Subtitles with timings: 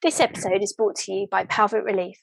[0.00, 2.18] This episode is brought to you by Pelvic Relief.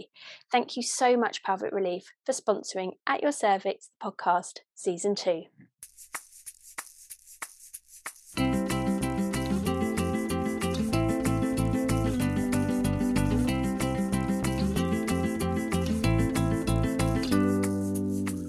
[0.53, 5.43] Thank you so much, Pelvic Relief, for sponsoring At Your Cervix podcast, season two.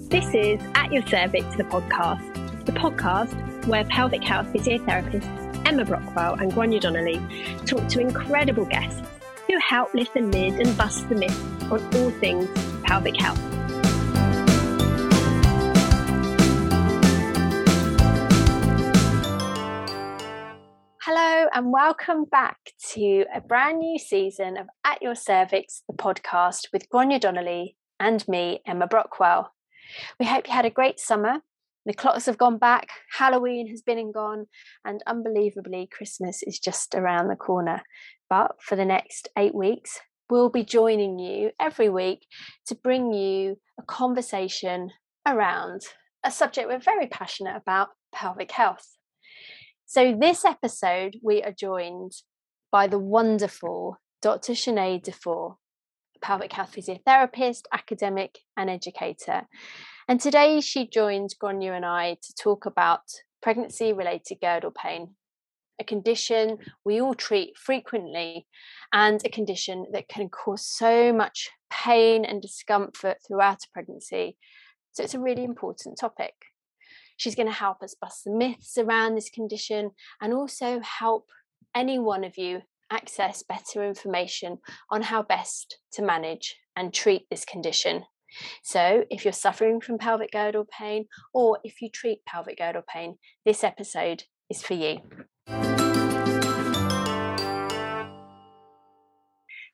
[0.08, 5.39] This is At Your Cervix, the podcast, the podcast where pelvic health physiotherapists
[5.70, 7.20] Emma Brockwell and Gráinne Donnelly
[7.64, 9.00] talk to incredible guests
[9.46, 12.48] who help lift the lid and bust the myth on all things
[12.82, 13.38] pelvic health.
[21.02, 22.58] Hello, and welcome back
[22.94, 28.26] to a brand new season of At Your Cervix, the podcast with Gráinne Donnelly and
[28.26, 29.46] me, Emma Brockwell.
[30.18, 31.42] We hope you had a great summer
[31.86, 34.46] the clocks have gone back, Halloween has been and gone,
[34.84, 37.82] and unbelievably, Christmas is just around the corner.
[38.28, 42.26] But for the next eight weeks, we'll be joining you every week
[42.66, 44.90] to bring you a conversation
[45.26, 45.82] around
[46.24, 48.96] a subject we're very passionate about pelvic health.
[49.86, 52.12] So, this episode, we are joined
[52.70, 54.52] by the wonderful Dr.
[54.52, 55.56] Sinead Dufour,
[56.20, 59.46] pelvic health physiotherapist, academic, and educator.
[60.08, 63.02] And today she joins Gráinne and I to talk about
[63.42, 65.14] pregnancy related girdle pain,
[65.80, 68.46] a condition we all treat frequently
[68.92, 74.36] and a condition that can cause so much pain and discomfort throughout a pregnancy.
[74.92, 76.34] So it's a really important topic.
[77.16, 81.28] She's going to help us bust the myths around this condition and also help
[81.74, 84.58] any one of you access better information
[84.90, 88.04] on how best to manage and treat this condition
[88.62, 93.16] so, if you're suffering from pelvic girdle pain or if you treat pelvic girdle pain,
[93.44, 94.98] this episode is for you.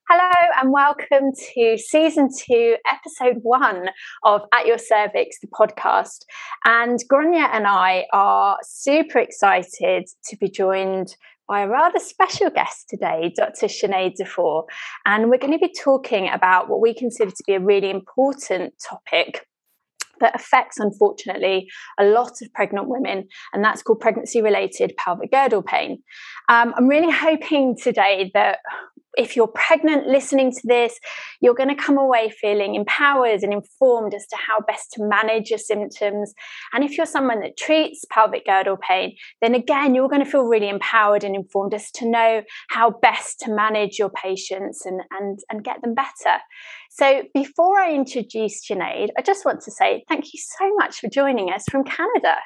[0.09, 3.89] Hello and welcome to season two, episode one
[4.23, 6.21] of At Your Cervix, the podcast.
[6.65, 11.17] And Gráinne and I are super excited to be joined
[11.49, 13.67] by a rather special guest today, Dr.
[13.67, 14.65] Sinead Dufour.
[15.05, 18.75] And we're going to be talking about what we consider to be a really important
[18.89, 19.47] topic
[20.21, 21.69] that affects, unfortunately,
[21.99, 26.03] a lot of pregnant women, and that's called pregnancy related pelvic girdle pain.
[26.49, 28.59] Um, I'm really hoping today that
[29.17, 30.99] if you're pregnant listening to this,
[31.41, 35.51] you're going to come away feeling empowered and informed as to how best to manage
[35.51, 36.35] your symptoms.
[36.73, 40.45] And if you're someone that treats pelvic girdle pain, then again, you're going to feel
[40.45, 45.39] really empowered and informed as to know how best to manage your patients and, and,
[45.51, 46.39] and get them better.
[46.91, 51.09] So before I introduce Sinead, I just want to say thank you so much for
[51.09, 52.37] joining us from Canada.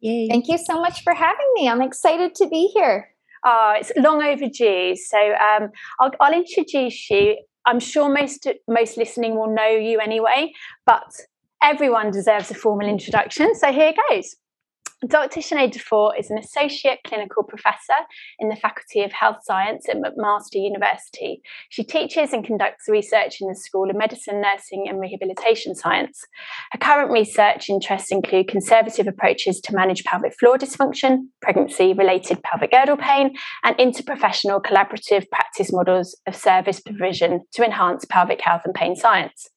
[0.00, 0.28] Yay.
[0.28, 1.68] Thank you so much for having me.
[1.68, 3.08] I'm excited to be here.
[3.48, 4.96] Oh, it's long overdue.
[4.96, 5.70] So um,
[6.00, 7.36] I'll, I'll introduce you.
[7.64, 10.52] I'm sure most most listening will know you anyway,
[10.84, 11.12] but
[11.62, 13.54] everyone deserves a formal introduction.
[13.54, 14.34] So here goes.
[15.06, 15.40] Dr.
[15.40, 17.92] Sinead Dufour is an associate clinical professor
[18.38, 21.42] in the Faculty of Health Science at McMaster University.
[21.68, 26.24] She teaches and conducts research in the School of Medicine, Nursing and Rehabilitation Science.
[26.72, 32.70] Her current research interests include conservative approaches to manage pelvic floor dysfunction, pregnancy related pelvic
[32.70, 38.72] girdle pain, and interprofessional collaborative practice models of service provision to enhance pelvic health and
[38.72, 39.50] pain science.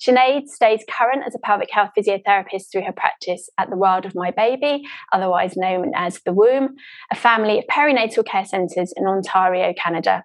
[0.00, 4.14] Sinead stays current as a pelvic health physiotherapist through her practice at the World of
[4.14, 4.82] My Baby,
[5.12, 6.76] otherwise known as The Womb,
[7.12, 10.24] a family of perinatal care centres in Ontario, Canada.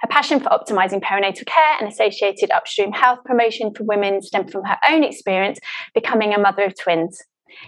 [0.00, 4.64] Her passion for optimising perinatal care and associated upstream health promotion for women stemmed from
[4.64, 5.58] her own experience
[5.94, 7.20] becoming a mother of twins.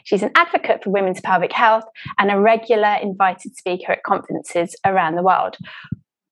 [0.04, 1.84] She's an advocate for women's pelvic health
[2.18, 5.56] and a regular invited speaker at conferences around the world.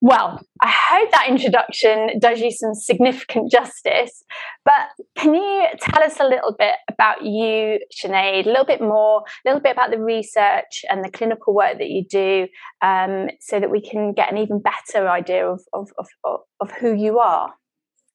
[0.07, 4.23] Well, I hope that introduction does you some significant justice.
[4.65, 9.23] But can you tell us a little bit about you, Sinead, a little bit more,
[9.23, 12.47] a little bit about the research and the clinical work that you do,
[12.83, 16.95] um, so that we can get an even better idea of, of, of, of who
[16.95, 17.55] you are?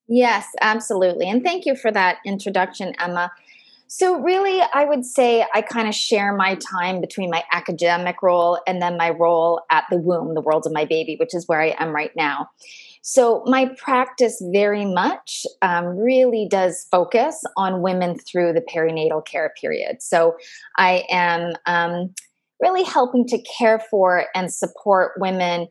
[0.07, 1.29] Yes, absolutely.
[1.29, 3.33] And thank you for that introduction, Emma.
[3.93, 8.57] So, really, I would say I kind of share my time between my academic role
[8.65, 11.59] and then my role at the womb, the world of my baby, which is where
[11.59, 12.47] I am right now.
[13.01, 19.51] So, my practice very much um, really does focus on women through the perinatal care
[19.59, 20.01] period.
[20.01, 20.37] So,
[20.77, 22.13] I am um,
[22.61, 25.67] really helping to care for and support women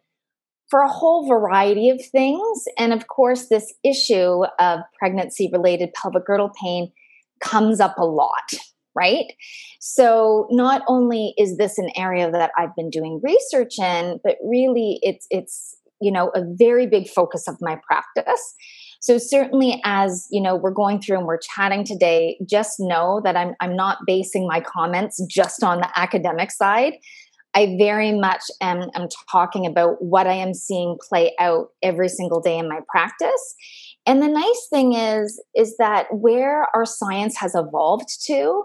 [0.68, 2.64] for a whole variety of things.
[2.76, 6.92] And of course, this issue of pregnancy related pelvic girdle pain
[7.40, 8.52] comes up a lot,
[8.94, 9.32] right?
[9.80, 14.98] So not only is this an area that I've been doing research in, but really
[15.02, 18.54] it's it's you know a very big focus of my practice.
[19.00, 23.36] So certainly as you know we're going through and we're chatting today just know that
[23.36, 26.94] i'm i'm not basing my comments just on the academic side.
[27.52, 32.40] I very much am, am talking about what i am seeing play out every single
[32.40, 33.54] day in my practice
[34.06, 38.64] and the nice thing is is that where our science has evolved to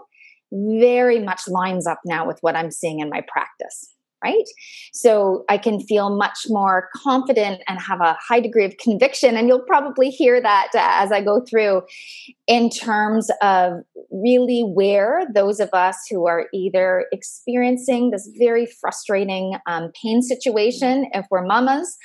[0.52, 4.44] very much lines up now with what i'm seeing in my practice right?
[4.92, 9.36] So I can feel much more confident and have a high degree of conviction.
[9.36, 11.82] And you'll probably hear that uh, as I go through
[12.46, 13.74] in terms of
[14.10, 21.08] really where those of us who are either experiencing this very frustrating um, pain situation,
[21.12, 21.96] if we're mamas,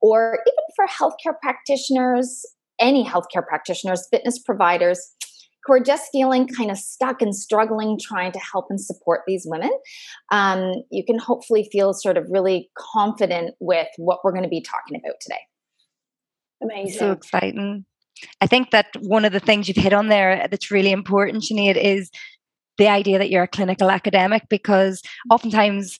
[0.00, 2.44] or even for healthcare practitioners,
[2.84, 5.14] any healthcare practitioners, fitness providers,
[5.64, 9.46] who are just feeling kind of stuck and struggling trying to help and support these
[9.48, 9.70] women,
[10.30, 14.60] um, you can hopefully feel sort of really confident with what we're going to be
[14.60, 15.40] talking about today.
[16.62, 16.98] Amazing.
[16.98, 17.84] So exciting.
[18.40, 21.76] I think that one of the things you've hit on there that's really important, Sinead,
[21.76, 22.10] is
[22.78, 25.98] the idea that you're a clinical academic because oftentimes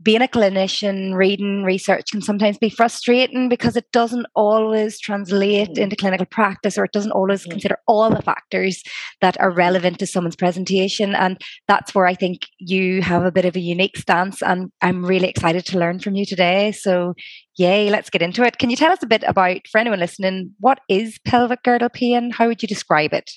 [0.00, 5.82] being a clinician, reading research can sometimes be frustrating because it doesn't always translate mm-hmm.
[5.82, 7.52] into clinical practice or it doesn't always mm-hmm.
[7.52, 8.82] consider all the factors
[9.20, 11.14] that are relevant to someone's presentation.
[11.16, 14.40] And that's where I think you have a bit of a unique stance.
[14.40, 16.70] And I'm really excited to learn from you today.
[16.70, 17.14] So,
[17.56, 18.58] yay, let's get into it.
[18.58, 22.30] Can you tell us a bit about, for anyone listening, what is pelvic girdle pain?
[22.30, 23.30] How would you describe it?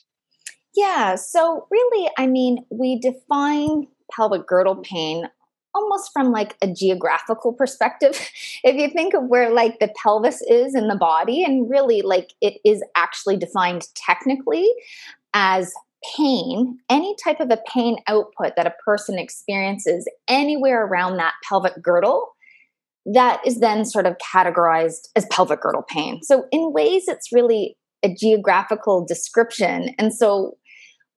[0.75, 5.27] Yeah, so really, I mean, we define pelvic girdle pain
[5.73, 8.19] almost from like a geographical perspective.
[8.63, 12.33] If you think of where like the pelvis is in the body and really like
[12.41, 14.71] it is actually defined technically
[15.33, 15.73] as
[16.15, 21.81] pain any type of a pain output that a person experiences anywhere around that pelvic
[21.81, 22.29] girdle
[23.05, 26.21] that is then sort of categorized as pelvic girdle pain.
[26.21, 29.89] So in ways it's really a geographical description.
[29.97, 30.57] And so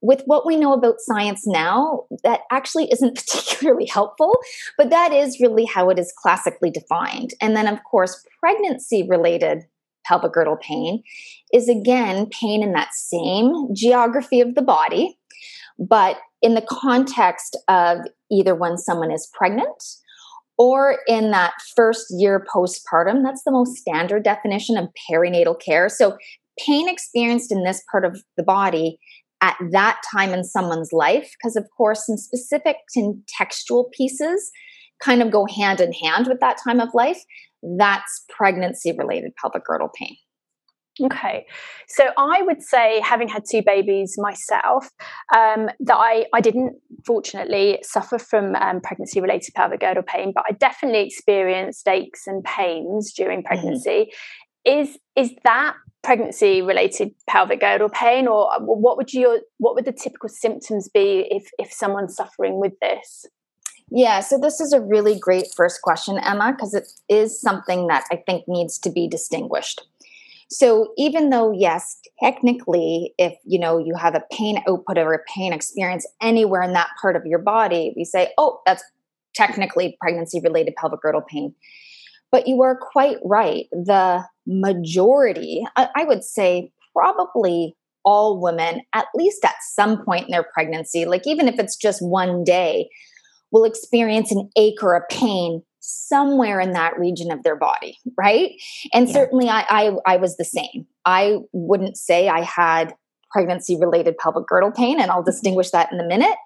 [0.04, 4.38] with what we know about science now, that actually isn't particularly helpful,
[4.76, 7.30] but that is really how it is classically defined.
[7.40, 9.64] And then, of course, pregnancy related
[10.04, 11.02] pelvic girdle pain
[11.54, 15.18] is again pain in that same geography of the body,
[15.78, 19.82] but in the context of either when someone is pregnant
[20.58, 23.22] or in that first year postpartum.
[23.24, 25.88] That's the most standard definition of perinatal care.
[25.88, 26.18] So,
[26.64, 29.00] pain experienced in this part of the body
[29.44, 34.50] at that time in someone's life because of course some specific contextual pieces
[35.02, 37.20] kind of go hand in hand with that time of life
[37.78, 40.16] that's pregnancy related pelvic girdle pain
[41.02, 41.44] Okay,
[41.88, 44.88] so I would say, having had two babies myself,
[45.34, 50.44] um, that I, I didn't fortunately suffer from um, pregnancy related pelvic girdle pain, but
[50.48, 53.46] I definitely experienced aches and pains during mm-hmm.
[53.46, 54.12] pregnancy.
[54.68, 54.80] Mm-hmm.
[54.80, 55.74] Is is that
[56.04, 60.88] pregnancy related pelvic girdle pain or uh, what would your what would the typical symptoms
[60.88, 63.26] be if if someone's suffering with this?
[63.90, 68.04] Yeah so this is a really great first question emma because it is something that
[68.12, 69.80] i think needs to be distinguished.
[70.50, 75.24] So even though yes technically if you know you have a pain output or a
[75.34, 78.84] pain experience anywhere in that part of your body we say oh that's
[79.34, 81.54] technically pregnancy related pelvic girdle pain.
[82.30, 83.66] But you are quite right.
[83.70, 90.46] The majority, I, would say probably all women, at least at some point in their
[90.54, 92.88] pregnancy, like even if it's just one day,
[93.50, 98.52] will experience an ache or a pain somewhere in that region of their body, right?
[98.92, 99.14] And yeah.
[99.14, 100.86] certainly I, I, I was the same.
[101.04, 102.94] I wouldn't say I had
[103.30, 105.30] pregnancy related pelvic girdle pain, and I'll mm-hmm.
[105.30, 106.36] distinguish that in a minute.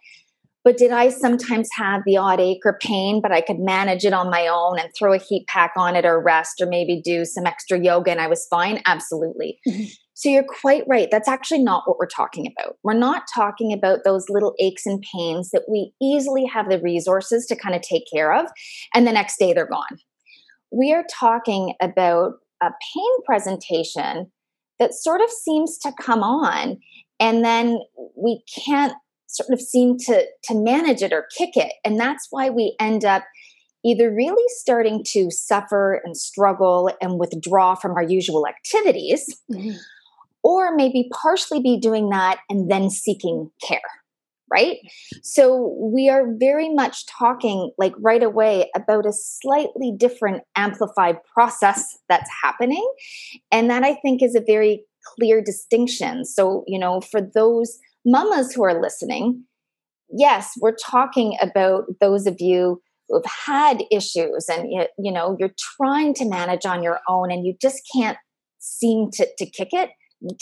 [0.68, 4.12] But did I sometimes have the odd ache or pain, but I could manage it
[4.12, 7.24] on my own and throw a heat pack on it or rest or maybe do
[7.24, 8.82] some extra yoga and I was fine?
[8.84, 9.60] Absolutely.
[9.66, 9.84] Mm-hmm.
[10.12, 11.08] So you're quite right.
[11.10, 12.76] That's actually not what we're talking about.
[12.82, 17.46] We're not talking about those little aches and pains that we easily have the resources
[17.46, 18.44] to kind of take care of,
[18.92, 19.96] and the next day they're gone.
[20.70, 22.32] We are talking about
[22.62, 24.30] a pain presentation
[24.78, 26.76] that sort of seems to come on
[27.20, 27.78] and then
[28.16, 28.92] we can't
[29.28, 31.72] sort of seem to to manage it or kick it.
[31.84, 33.24] And that's why we end up
[33.84, 39.76] either really starting to suffer and struggle and withdraw from our usual activities mm-hmm.
[40.42, 43.80] or maybe partially be doing that and then seeking care
[44.50, 44.78] right?
[45.22, 51.98] So we are very much talking like right away about a slightly different amplified process
[52.08, 52.86] that's happening.
[53.52, 56.24] And that i think is a very clear distinction.
[56.24, 59.44] So you know for those mamas who are listening
[60.10, 65.54] yes we're talking about those of you who've had issues and you, you know you're
[65.76, 68.18] trying to manage on your own and you just can't
[68.58, 69.90] seem to, to kick it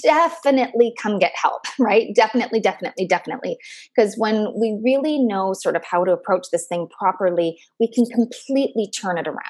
[0.03, 2.15] definitely come get help right?
[2.15, 3.59] Definitely definitely definitely.
[3.95, 8.07] Because when we really know sort of how to approach this thing properly we can
[8.07, 9.41] completely turn it around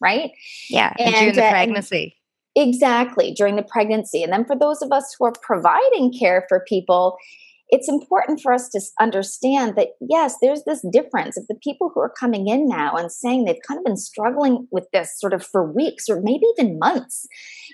[0.00, 0.30] right?
[0.70, 2.16] Yeah and, and during the uh, pregnancy.
[2.56, 4.22] Exactly during the pregnancy.
[4.22, 7.16] And then for those of us who are providing care for people
[7.74, 11.36] it's important for us to understand that yes, there's this difference.
[11.36, 14.68] If the people who are coming in now and saying they've kind of been struggling
[14.70, 17.26] with this sort of for weeks or maybe even months,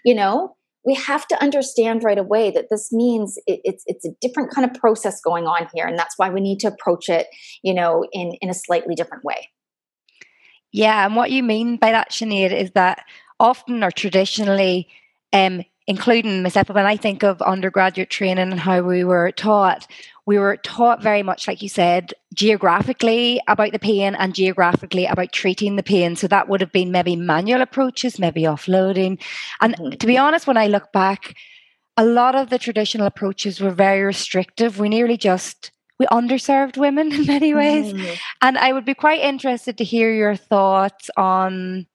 [0.02, 4.12] you know, we have to understand right away that this means it, it's it's a
[4.23, 7.26] different kind of process going on here, and that's why we need to approach it,
[7.62, 9.50] you know, in in a slightly different way.
[10.73, 13.04] Yeah, and what you mean by that, Sinead, is that
[13.38, 14.88] often or traditionally,
[15.35, 19.87] um, including myself, when I think of undergraduate training and how we were taught,
[20.26, 25.32] we were taught very much, like you said, geographically about the pain and geographically about
[25.32, 26.16] treating the pain.
[26.16, 29.20] So that would have been maybe manual approaches, maybe offloading.
[29.60, 29.90] And mm-hmm.
[29.96, 31.34] to be honest, when I look back,
[31.96, 34.78] a lot of the traditional approaches were very restrictive.
[34.78, 37.92] We nearly just we underserved women in many ways.
[37.92, 38.14] Mm-hmm.
[38.42, 41.87] And I would be quite interested to hear your thoughts on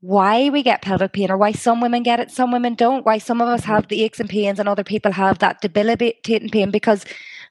[0.00, 3.18] why we get pelvic pain or why some women get it, some women don't, why
[3.18, 3.88] some of us have mm-hmm.
[3.88, 6.70] the aches and pains and other people have that debilitating pain.
[6.70, 7.04] Because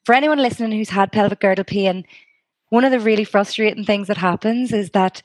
[0.05, 2.05] for anyone listening who's had pelvic girdle pain,
[2.69, 5.21] one of the really frustrating things that happens is that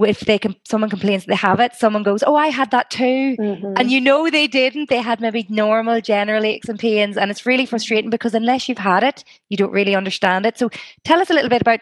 [0.00, 3.34] if they can someone complains they have it someone goes oh i had that too
[3.38, 3.72] mm-hmm.
[3.76, 7.46] and you know they didn't they had maybe normal general aches and pains and it's
[7.46, 10.68] really frustrating because unless you've had it you don't really understand it so
[11.04, 11.80] tell us a little bit about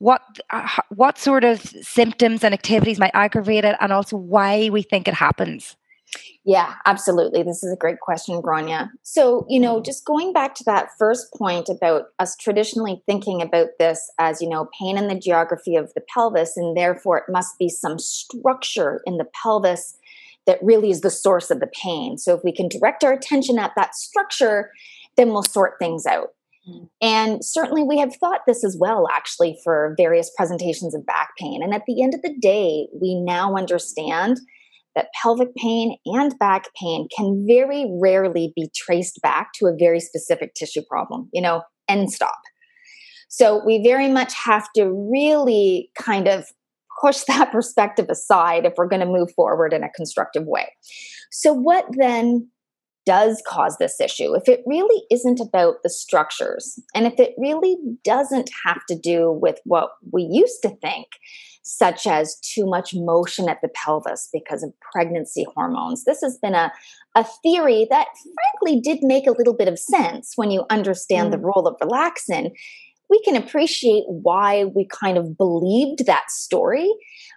[0.00, 4.82] what uh, what sort of symptoms and activities might aggravate it and also why we
[4.82, 5.76] think it happens?
[6.44, 7.42] Yeah absolutely.
[7.42, 8.88] This is a great question Gráinne.
[9.02, 13.68] So you know just going back to that first point about us traditionally thinking about
[13.78, 17.58] this as you know pain in the geography of the pelvis and therefore it must
[17.58, 19.98] be some structure in the pelvis
[20.46, 22.16] that really is the source of the pain.
[22.16, 24.72] So if we can direct our attention at that structure
[25.16, 26.30] then we'll sort things out
[27.00, 31.62] And certainly we have thought this as well, actually, for various presentations of back pain.
[31.62, 34.40] And at the end of the day, we now understand
[34.96, 40.00] that pelvic pain and back pain can very rarely be traced back to a very
[40.00, 42.40] specific tissue problem, you know, end stop.
[43.28, 46.46] So we very much have to really kind of
[47.00, 50.68] push that perspective aside if we're going to move forward in a constructive way.
[51.30, 52.48] So, what then
[53.10, 57.76] does cause this issue, if it really isn't about the structures, and if it really
[58.04, 61.08] doesn't have to do with what we used to think,
[61.64, 66.54] such as too much motion at the pelvis because of pregnancy hormones, this has been
[66.54, 66.70] a,
[67.16, 68.06] a theory that
[68.62, 71.32] frankly did make a little bit of sense when you understand mm.
[71.32, 72.52] the role of relaxin
[73.10, 76.88] we can appreciate why we kind of believed that story,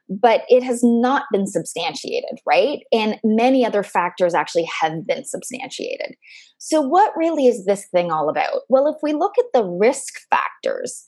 [0.09, 2.79] but it has not been substantiated, right?
[2.91, 6.15] And many other factors actually have been substantiated.
[6.57, 8.61] So, what really is this thing all about?
[8.69, 11.05] Well, if we look at the risk factors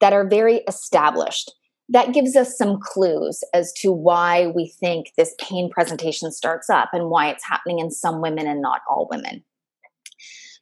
[0.00, 1.52] that are very established,
[1.88, 6.90] that gives us some clues as to why we think this pain presentation starts up
[6.92, 9.44] and why it's happening in some women and not all women.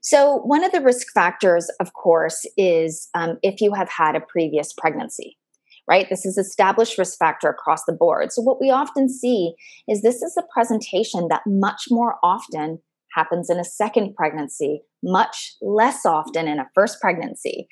[0.02, 4.20] So, one of the risk factors, of course, is um, if you have had a
[4.20, 5.38] previous pregnancy,
[5.88, 6.08] right?
[6.08, 8.32] This is established risk factor across the board.
[8.32, 9.54] So, what we often see
[9.88, 12.80] is this is a presentation that much more often
[13.14, 17.68] happens in a second pregnancy, much less often in a first pregnancy.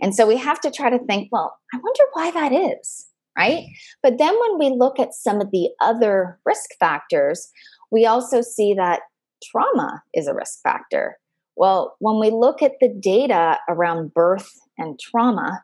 [0.00, 3.06] And so we have to try to think, well, I wonder why that is,
[3.38, 3.64] right?
[4.02, 7.48] But then when we look at some of the other risk factors,
[7.90, 9.00] we also see that
[9.50, 11.18] trauma is a risk factor.
[11.56, 15.62] Well, when we look at the data around birth and trauma,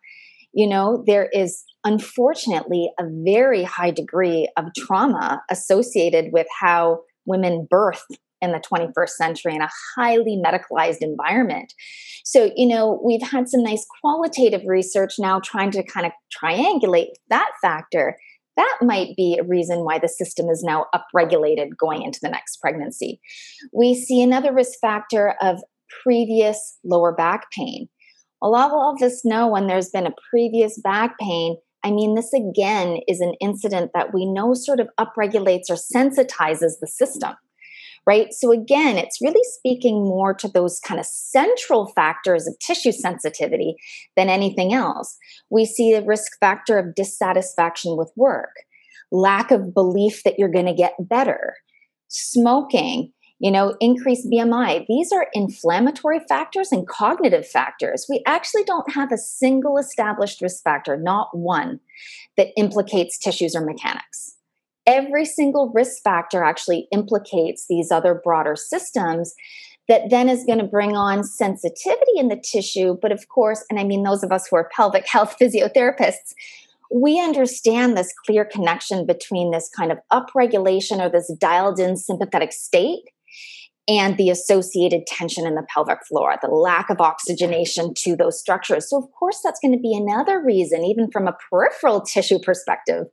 [0.52, 7.66] you know, there is unfortunately a very high degree of trauma associated with how women
[7.70, 8.04] birth
[8.42, 11.72] in the 21st century in a highly medicalized environment.
[12.24, 17.10] So, you know, we've had some nice qualitative research now trying to kind of triangulate
[17.30, 18.18] that factor.
[18.56, 22.56] that might be a reason why the system is now upregulated going into the next
[22.56, 23.20] pregnancy.
[23.72, 25.62] We see another risk factor of
[26.02, 27.88] previous lower back pain.
[28.42, 31.56] A lot of us know when there's been a previous back pain.
[31.84, 36.80] I mean, this again is an incident that we know sort of upregulates or sensitizes
[36.80, 37.34] the system
[38.06, 38.32] right?
[38.32, 43.74] So again, it's really speaking more to those kind of central factors of tissue sensitivity
[44.16, 45.18] than anything else.
[45.50, 48.52] We see a risk factor of dissatisfaction with work,
[49.10, 51.54] lack of belief that you're going to get better,
[52.08, 54.86] smoking, you know, increased BMI.
[54.88, 58.06] These are inflammatory factors and cognitive factors.
[58.08, 61.80] We actually don't have a single established risk factor, not one,
[62.36, 64.36] that implicates tissues or mechanics
[64.86, 69.34] every single risk factor actually implicates these other broader systems
[69.88, 72.96] that then is going to bring on sensitivity in the tissue.
[73.00, 76.34] But of course, and I mean those of us who are pelvic health physiotherapists,
[76.92, 82.52] we understand this clear connection between this kind of upregulation or this dialed in sympathetic
[82.52, 83.10] state
[83.88, 88.90] and the associated tension in the pelvic floor, the lack of oxygenation to those structures.
[88.90, 93.06] So, of course, that's going to be another reason, even from a peripheral tissue perspective,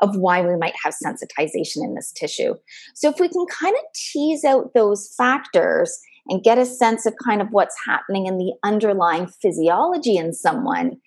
[0.00, 2.54] of why we might have sensitization in this tissue.
[2.94, 5.98] So, if we can kind of tease out those factors
[6.28, 10.98] and get a sense of kind of what's happening in the underlying physiology in someone,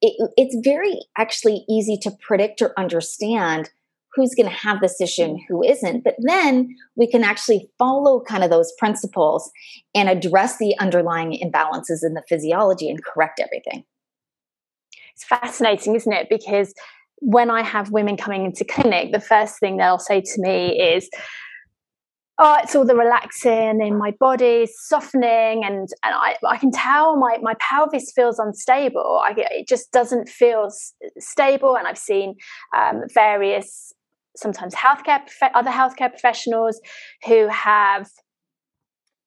[0.00, 3.70] it, it's very actually easy to predict or understand
[4.16, 6.02] who's going to have this issue and who isn't.
[6.02, 9.50] But then we can actually follow kind of those principles
[9.94, 13.84] and address the underlying imbalances in the physiology and correct everything.
[15.14, 16.28] It's fascinating, isn't it?
[16.28, 16.74] Because
[17.20, 21.08] when I have women coming into clinic, the first thing they'll say to me is,
[22.38, 27.16] oh, it's all the relaxin in my body, softening, and and I, I can tell
[27.16, 29.22] my my pelvis feels unstable.
[29.24, 32.34] I, it just doesn't feel s- stable, and I've seen
[32.76, 33.94] um, various
[34.36, 35.20] sometimes healthcare
[35.54, 36.80] other healthcare professionals
[37.26, 38.08] who have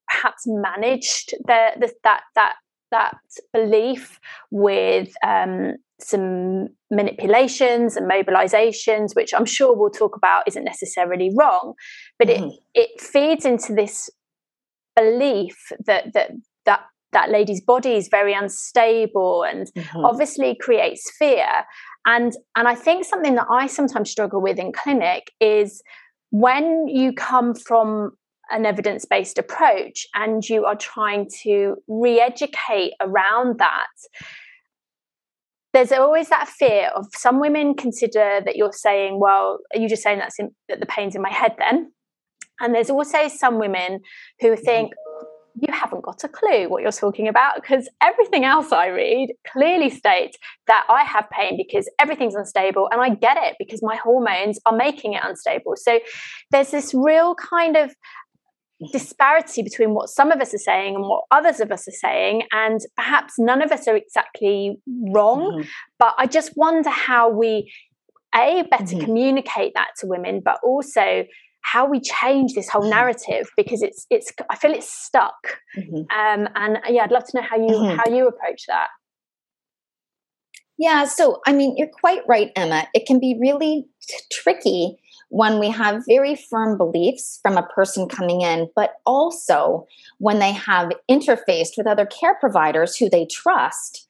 [0.08, 2.54] perhaps managed the, the that that
[2.90, 3.16] that
[3.52, 4.18] belief
[4.50, 11.74] with um, some manipulations and mobilizations, which I'm sure we'll talk about isn't necessarily wrong,
[12.18, 12.48] but mm-hmm.
[12.74, 14.10] it it feeds into this
[14.96, 15.56] belief
[15.86, 16.32] that that
[16.66, 16.80] that
[17.12, 20.04] that lady's body is very unstable and mm-hmm.
[20.04, 21.46] obviously creates fear
[22.06, 25.82] and and i think something that i sometimes struggle with in clinic is
[26.30, 28.12] when you come from
[28.50, 33.86] an evidence based approach and you are trying to re educate around that,
[35.72, 40.02] there's always that fear of some women consider that you're saying, well, are you just
[40.02, 41.92] saying that's in, that the pain's in my head then?
[42.60, 44.00] And there's also some women
[44.40, 44.64] who mm-hmm.
[44.64, 44.92] think,
[45.54, 49.90] you haven't got a clue what you're talking about because everything else I read clearly
[49.90, 54.58] states that I have pain because everything's unstable and I get it because my hormones
[54.66, 55.74] are making it unstable.
[55.76, 56.00] So
[56.50, 57.94] there's this real kind of
[58.92, 62.42] disparity between what some of us are saying and what others of us are saying
[62.52, 64.78] and perhaps none of us are exactly
[65.12, 65.68] wrong mm-hmm.
[65.98, 67.70] but i just wonder how we
[68.34, 69.04] a better mm-hmm.
[69.04, 71.26] communicate that to women but also
[71.62, 72.90] how we change this whole mm-hmm.
[72.90, 75.60] narrative because it's it's I feel it's stuck.
[75.76, 75.96] Mm-hmm.
[75.96, 77.96] Um, and yeah, I'd love to know how you mm-hmm.
[77.96, 78.88] how you approach that.
[80.78, 82.86] Yeah, so I mean, you're quite right, Emma.
[82.94, 88.08] It can be really t- tricky when we have very firm beliefs from a person
[88.08, 89.86] coming in, but also
[90.18, 94.08] when they have interfaced with other care providers who they trust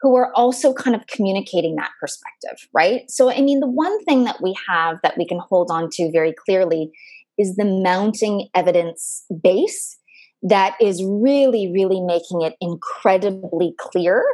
[0.00, 3.10] who are also kind of communicating that perspective, right?
[3.10, 6.10] So, I mean, the one thing that we have that we can hold on to
[6.12, 6.90] very clearly
[7.36, 9.96] is the mounting evidence base
[10.42, 14.24] that is really, really making it incredibly clear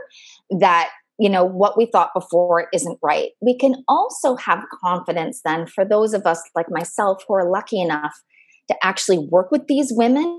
[0.58, 5.64] that you know what we thought before isn't right we can also have confidence then
[5.64, 8.20] for those of us like myself who are lucky enough
[8.68, 10.38] to actually work with these women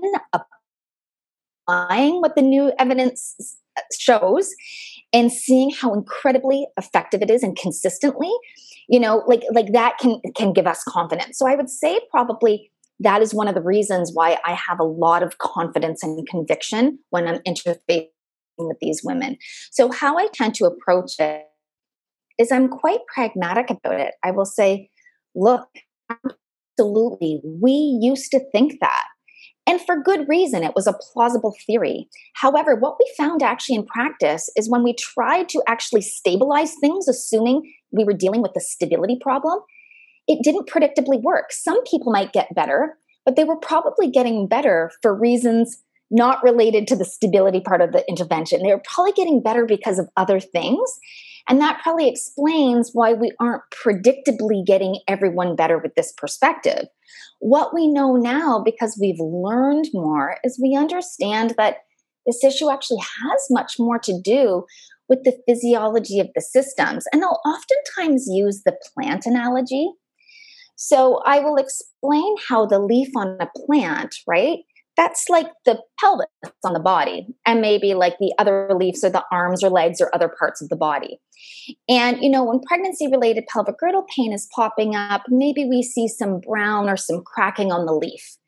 [1.66, 3.58] applying what the new evidence
[3.98, 4.50] shows
[5.16, 8.30] and seeing how incredibly effective it is and consistently
[8.88, 11.38] you know like like that can can give us confidence.
[11.38, 14.84] So i would say probably that is one of the reasons why i have a
[14.84, 18.08] lot of confidence and conviction when i'm interfacing
[18.58, 19.38] with these women.
[19.70, 21.44] So how i tend to approach it
[22.38, 24.14] is i'm quite pragmatic about it.
[24.22, 24.90] I will say
[25.34, 25.68] look
[26.78, 29.04] absolutely we used to think that
[29.66, 32.08] and for good reason, it was a plausible theory.
[32.34, 37.08] However, what we found actually in practice is when we tried to actually stabilize things,
[37.08, 39.58] assuming we were dealing with the stability problem,
[40.28, 41.52] it didn't predictably work.
[41.52, 46.86] Some people might get better, but they were probably getting better for reasons not related
[46.86, 48.62] to the stability part of the intervention.
[48.62, 50.98] They were probably getting better because of other things.
[51.48, 56.86] And that probably explains why we aren't predictably getting everyone better with this perspective.
[57.38, 61.78] What we know now, because we've learned more, is we understand that
[62.26, 64.64] this issue actually has much more to do
[65.08, 67.04] with the physiology of the systems.
[67.12, 69.88] And I'll oftentimes use the plant analogy.
[70.74, 74.58] So I will explain how the leaf on a plant, right?
[74.96, 76.26] That's like the pelvis
[76.64, 80.14] on the body, and maybe like the other leaves or the arms or legs or
[80.14, 81.20] other parts of the body.
[81.88, 86.08] And, you know, when pregnancy related pelvic girdle pain is popping up, maybe we see
[86.08, 88.38] some brown or some cracking on the leaf.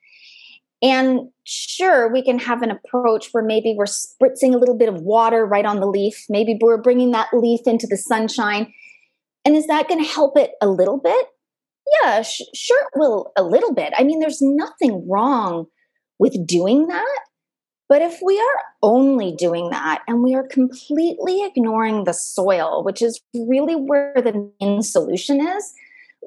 [0.81, 5.03] And sure, we can have an approach where maybe we're spritzing a little bit of
[5.03, 6.25] water right on the leaf.
[6.29, 8.73] Maybe we're bringing that leaf into the sunshine.
[9.45, 11.27] And is that going to help it a little bit?
[12.03, 13.93] Yeah, sh- sure, it will a little bit.
[13.97, 15.67] I mean, there's nothing wrong
[16.19, 17.21] with doing that.
[17.89, 23.01] But if we are only doing that and we are completely ignoring the soil, which
[23.01, 25.73] is really where the main solution is,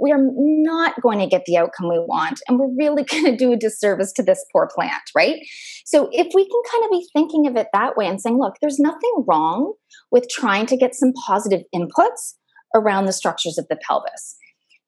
[0.02, 2.42] we are not going to get the outcome we want.
[2.48, 5.40] And we're really going to do a disservice to this poor plant, right?
[5.86, 8.56] So if we can kind of be thinking of it that way and saying, look,
[8.62, 9.74] there's nothing wrong
[10.10, 12.36] with trying to get some positive inputs
[12.74, 14.38] around the structures of the pelvis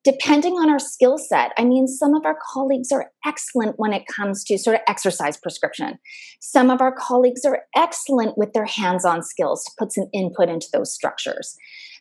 [0.04, 4.06] depending on our skill set, I mean, some of our colleagues are excellent when it
[4.08, 5.98] comes to sort of exercise prescription.
[6.42, 10.50] Some of our colleagues are excellent with their hands on skills to put some input
[10.50, 11.56] into those structures.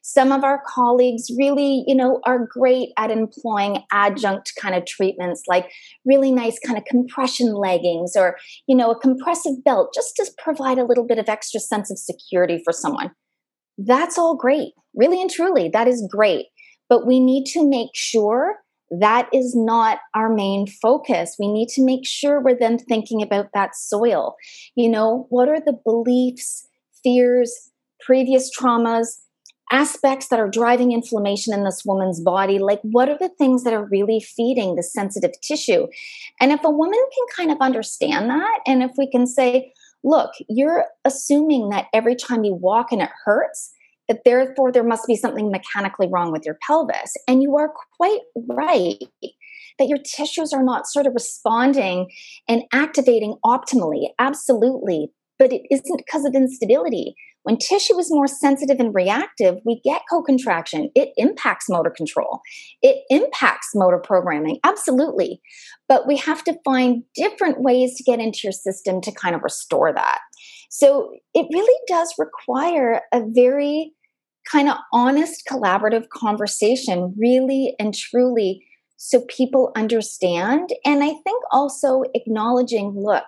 [0.05, 5.45] Some of our colleagues really, you know, are great at employing adjunct kind of treatments
[5.47, 5.71] like
[6.05, 8.37] really nice kind of compression leggings or,
[8.67, 11.99] you know, a compressive belt just to provide a little bit of extra sense of
[11.99, 13.13] security for someone.
[13.79, 14.73] That's all great.
[14.95, 16.47] Really and truly, that is great.
[16.93, 18.57] But we need to make sure
[18.91, 21.37] that is not our main focus.
[21.39, 24.37] We need to make sure we're then thinking about that soil.
[24.75, 26.69] You know, what are the beliefs,
[27.03, 27.71] fears,
[28.05, 29.07] previous traumas,
[29.71, 32.59] aspects that are driving inflammation in this woman's body?
[32.59, 35.87] Like, what are the things that are really feeding the sensitive tissue?
[36.43, 39.73] And if a woman can kind of understand that, and if we can say,
[40.05, 43.73] look, you're assuming that every time you walk and it hurts,
[44.13, 47.15] that therefore there must be something mechanically wrong with your pelvis.
[47.27, 48.99] And you are quite right
[49.79, 52.11] that your tissues are not sort of responding
[52.47, 54.09] and activating optimally.
[54.19, 55.09] Absolutely.
[55.39, 57.15] But it isn't because of instability.
[57.45, 60.91] When tissue is more sensitive and reactive, we get co contraction.
[60.95, 62.41] It impacts motor control,
[62.83, 65.41] it impacts motor programming, absolutely.
[65.89, 69.43] But we have to find different ways to get into your system to kind of
[69.43, 70.19] restore that.
[70.71, 73.93] So it really does require a very
[74.51, 78.65] kind of honest, collaborative conversation, really and truly,
[78.97, 80.71] so people understand.
[80.85, 83.25] And I think also acknowledging look,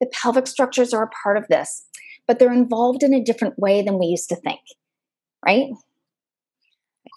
[0.00, 1.86] the pelvic structures are a part of this,
[2.26, 4.60] but they're involved in a different way than we used to think,
[5.44, 5.68] right?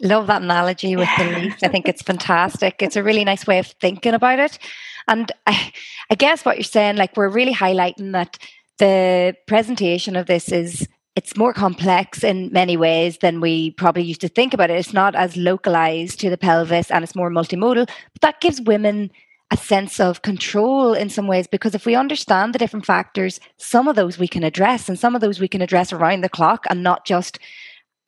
[0.03, 1.57] Love that analogy with the leaf.
[1.63, 2.81] I think it's fantastic.
[2.81, 4.59] It's a really nice way of thinking about it.
[5.07, 5.71] And I,
[6.11, 8.37] I guess what you're saying, like, we're really highlighting that
[8.77, 14.21] the presentation of this is it's more complex in many ways than we probably used
[14.21, 14.77] to think about it.
[14.77, 19.09] It's not as localized to the pelvis and it's more multimodal, but that gives women
[19.49, 23.87] a sense of control in some ways because if we understand the different factors, some
[23.87, 26.67] of those we can address and some of those we can address around the clock
[26.69, 27.39] and not just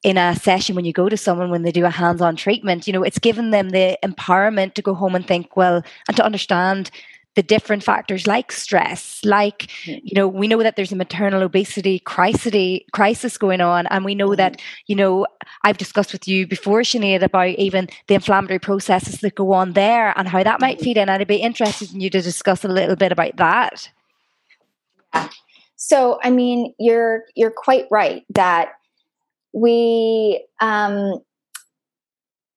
[0.04, 2.94] in a session when you go to someone when they do a hands-on treatment you
[2.94, 6.90] know it's given them the empowerment to go home and think well and to understand
[7.36, 12.00] the different factors like stress, like, you know, we know that there's a maternal obesity
[12.00, 13.88] crisis, crisis going on.
[13.88, 14.84] And we know that, mm-hmm.
[14.88, 15.28] you know,
[15.64, 20.14] I've discussed with you before, Sinead, about even the inflammatory processes that go on there
[20.18, 20.86] and how that might mm-hmm.
[20.86, 21.10] feed in.
[21.10, 23.90] And I'd be interested in you to discuss a little bit about that.
[25.14, 25.30] Yeah.
[25.76, 28.74] So, I mean, you're you're quite right that
[29.54, 31.20] we um,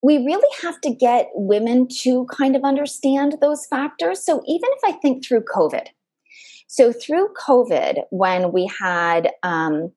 [0.02, 4.24] we really have to get women to kind of understand those factors.
[4.24, 5.86] So even if I think through COVID,
[6.66, 9.92] so through COVID, when we had um,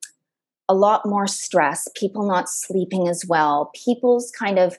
[0.68, 4.78] a lot more stress, people not sleeping as well, people's kind of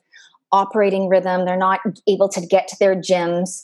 [0.52, 3.64] operating rhythm, they're not able to get to their gyms,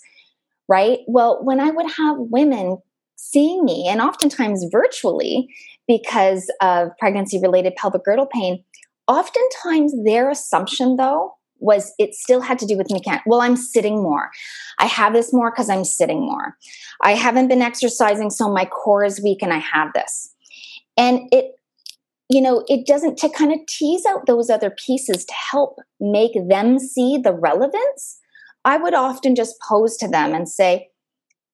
[0.68, 1.00] right?
[1.08, 2.80] Well, when I would have women
[3.16, 5.48] seeing me, and oftentimes virtually
[5.88, 8.64] because of pregnancy related pelvic girdle pain,
[9.08, 13.22] oftentimes their assumption though was it still had to do with mechanic.
[13.26, 14.30] Well, I'm sitting more.
[14.80, 16.58] I have this more because I'm sitting more.
[17.02, 20.34] I haven't been exercising, so my core is weak and I have this.
[20.98, 21.56] And it,
[22.30, 26.34] you know, it doesn't to kind of tease out those other pieces to help make
[26.50, 28.20] them see the relevance.
[28.66, 30.90] I would often just pose to them and say,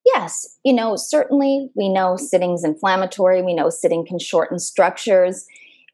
[0.05, 3.43] yes, you know, certainly we know sitting's inflammatory.
[3.43, 5.45] We know sitting can shorten structures.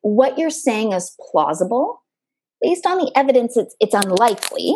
[0.01, 2.01] What you're saying is plausible
[2.61, 4.75] based on the evidence, it's, it's unlikely.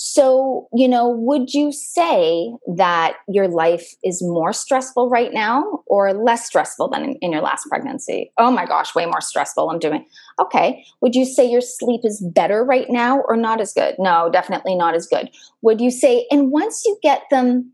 [0.00, 6.12] So, you know, would you say that your life is more stressful right now or
[6.12, 8.30] less stressful than in, in, your last pregnancy?
[8.38, 9.68] Oh my gosh, way more stressful.
[9.68, 10.06] I'm doing
[10.40, 10.84] okay.
[11.00, 13.96] Would you say your sleep is better right now or not as good?
[13.98, 15.30] No, definitely not as good.
[15.62, 17.72] Would you say, and once you get them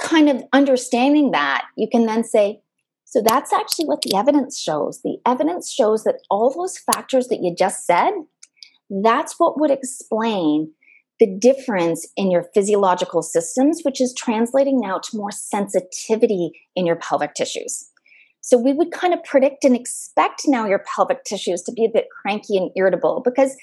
[0.00, 2.60] kind of understanding that, you can then say,
[3.04, 5.02] so that's actually what the evidence shows.
[5.02, 8.12] The evidence shows that all those factors that you just said,
[9.02, 10.70] that's what would explain
[11.18, 16.96] the difference in your physiological systems, which is translating now to more sensitivity in your
[16.96, 17.88] pelvic tissues.
[18.40, 21.90] So we would kind of predict and expect now your pelvic tissues to be a
[21.90, 23.56] bit cranky and irritable because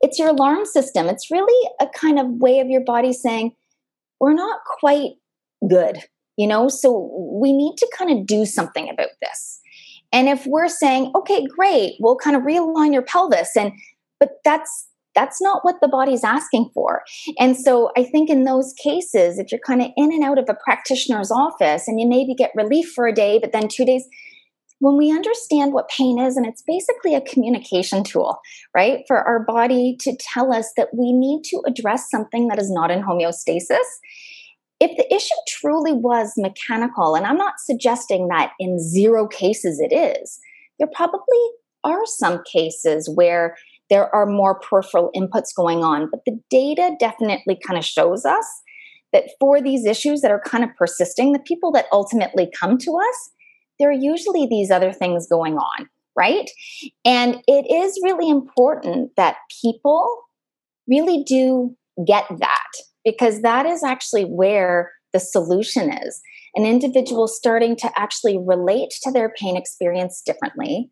[0.00, 1.08] it's your alarm system.
[1.08, 3.52] It's really a kind of way of your body saying,
[4.20, 5.12] we're not quite
[5.68, 5.98] good,
[6.36, 6.68] you know?
[6.68, 9.60] So we need to kind of do something about this.
[10.10, 13.72] And if we're saying, okay, great, we'll kind of realign your pelvis and
[14.24, 17.02] but that's that's not what the body's asking for.
[17.38, 20.46] And so I think in those cases, if you're kind of in and out of
[20.48, 24.08] a practitioner's office and you maybe get relief for a day, but then two days,
[24.80, 28.40] when we understand what pain is, and it's basically a communication tool,
[28.74, 32.72] right, for our body to tell us that we need to address something that is
[32.72, 33.86] not in homeostasis.
[34.80, 39.94] If the issue truly was mechanical, and I'm not suggesting that in zero cases it
[39.94, 40.40] is,
[40.80, 41.38] there probably
[41.84, 43.56] are some cases where
[43.94, 46.10] there are more peripheral inputs going on.
[46.10, 48.44] But the data definitely kind of shows us
[49.12, 52.90] that for these issues that are kind of persisting, the people that ultimately come to
[52.90, 53.30] us,
[53.78, 56.50] there are usually these other things going on, right?
[57.04, 60.08] And it is really important that people
[60.88, 62.70] really do get that
[63.04, 66.20] because that is actually where the solution is.
[66.56, 70.90] An individual starting to actually relate to their pain experience differently,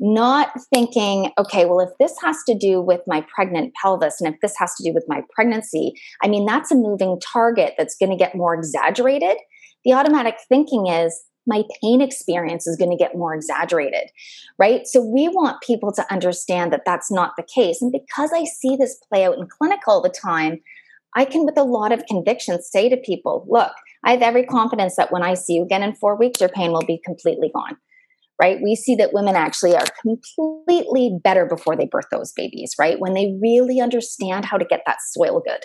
[0.00, 4.40] not thinking, okay, well, if this has to do with my pregnant pelvis and if
[4.40, 8.10] this has to do with my pregnancy, I mean, that's a moving target that's going
[8.10, 9.36] to get more exaggerated.
[9.84, 14.10] The automatic thinking is, my pain experience is going to get more exaggerated,
[14.58, 14.86] right?
[14.86, 17.80] So we want people to understand that that's not the case.
[17.80, 20.60] And because I see this play out in clinic all the time,
[21.16, 23.72] I can, with a lot of conviction, say to people, look,
[24.04, 26.70] I have every confidence that when I see you again in four weeks, your pain
[26.70, 27.78] will be completely gone
[28.40, 28.58] right?
[28.62, 33.00] We see that women actually are completely better before they birth those babies, right?
[33.00, 35.60] When they really understand how to get that soil good,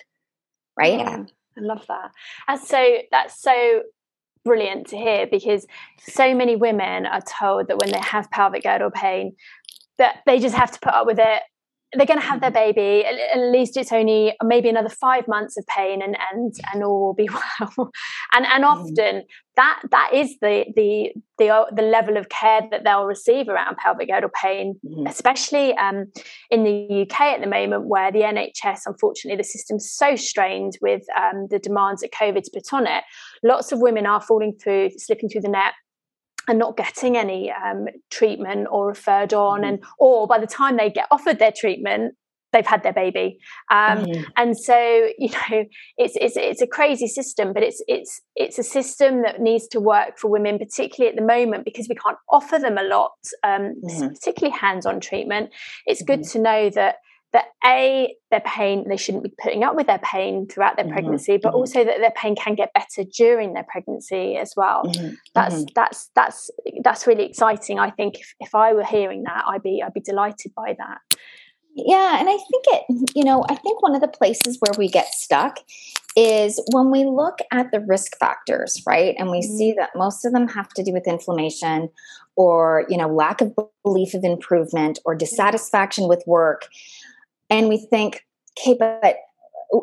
[0.78, 1.00] right?
[1.00, 1.24] Yeah,
[1.58, 2.12] I love that.
[2.48, 3.84] And so that's so
[4.44, 5.66] brilliant to hear because
[6.00, 9.36] so many women are told that when they have pelvic girdle pain
[9.98, 11.44] that they just have to put up with it
[11.96, 15.66] they're going to have their baby at, least it's only maybe another five months of
[15.68, 17.30] pain and and and all will be
[17.78, 17.92] well
[18.34, 18.82] and and mm-hmm.
[18.82, 19.24] often
[19.56, 23.78] that that is the the the uh, the level of care that they'll receive around
[23.78, 25.08] pelvic girdle pain mm-hmm.
[25.08, 26.06] especially um,
[26.50, 31.04] in the UK at the moment where the NHS unfortunately the system's so strained with
[31.18, 33.04] um, the demands that COVID's put on it
[33.44, 35.74] lots of women are falling through slipping through the net
[36.48, 39.70] and not getting any um, treatment or referred on mm-hmm.
[39.70, 42.16] and or by the time they get offered their treatment
[42.52, 43.40] they've had their baby
[43.72, 44.24] um, mm-hmm.
[44.38, 44.78] and so
[45.18, 45.66] you know
[45.98, 49.80] it's, it's it's a crazy system but it's it's it's a system that needs to
[49.80, 53.12] work for women particularly at the moment because we can't offer them a lot
[53.44, 54.08] um, mm-hmm.
[54.10, 55.50] particularly hands-on treatment
[55.86, 56.38] it's good mm-hmm.
[56.38, 56.96] to know that
[57.34, 60.94] that a their pain they shouldn't be putting up with their pain throughout their mm-hmm.
[60.94, 61.58] pregnancy but mm-hmm.
[61.58, 65.16] also that their pain can get better during their pregnancy as well mm-hmm.
[65.34, 65.66] that's mm-hmm.
[65.76, 66.52] that's that's
[66.84, 70.00] that's really exciting i think if, if i were hearing that i'd be i'd be
[70.00, 71.00] delighted by that
[71.76, 72.84] yeah and i think it
[73.16, 75.58] you know i think one of the places where we get stuck
[76.16, 79.58] is when we look at the risk factors right and we mm-hmm.
[79.58, 81.90] see that most of them have to do with inflammation
[82.36, 86.68] or you know lack of belief of improvement or dissatisfaction with work
[87.50, 88.24] and we think,
[88.60, 89.16] okay, but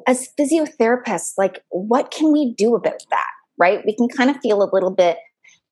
[0.07, 3.31] as physiotherapists, like, what can we do about that?
[3.59, 3.85] Right?
[3.85, 5.18] We can kind of feel a little bit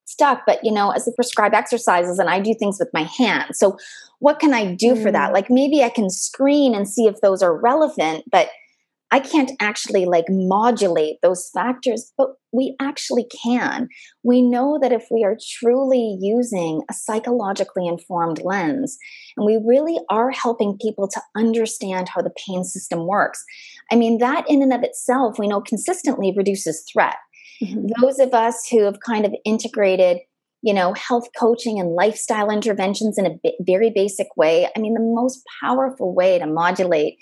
[0.04, 3.58] stuck, but you know, as I prescribe exercises and I do things with my hands.
[3.58, 3.76] So,
[4.20, 5.02] what can I do mm.
[5.02, 5.30] for that?
[5.30, 5.34] Mm.
[5.34, 8.48] Like, maybe I can screen and see if those are relevant, but
[9.10, 13.88] I can't actually like modulate those factors, but we actually can.
[14.22, 18.98] We know that if we are truly using a psychologically informed lens
[19.36, 23.42] and we really are helping people to understand how the pain system works,
[23.90, 27.16] I mean, that in and of itself, we know consistently reduces threat.
[27.62, 27.88] Mm-hmm.
[28.00, 30.18] Those of us who have kind of integrated
[30.60, 34.68] you know, health coaching and lifestyle interventions in a very basic way.
[34.74, 37.16] I mean, the most powerful way to modulate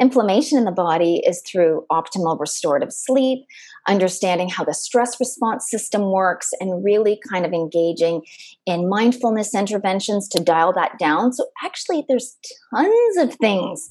[0.00, 3.46] inflammation in the body is through optimal restorative sleep,
[3.86, 8.22] understanding how the stress response system works, and really kind of engaging
[8.66, 11.32] in mindfulness interventions to dial that down.
[11.32, 12.36] So, actually, there's
[12.74, 13.90] tons of things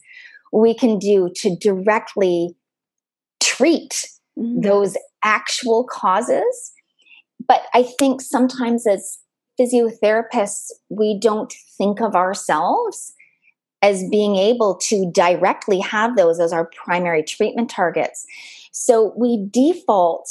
[0.51, 2.55] we can do to directly
[3.41, 4.05] treat
[4.37, 4.61] mm-hmm.
[4.61, 6.71] those actual causes.
[7.47, 9.19] But I think sometimes as
[9.59, 13.13] physiotherapists, we don't think of ourselves
[13.83, 18.25] as being able to directly have those as our primary treatment targets.
[18.71, 20.27] So we default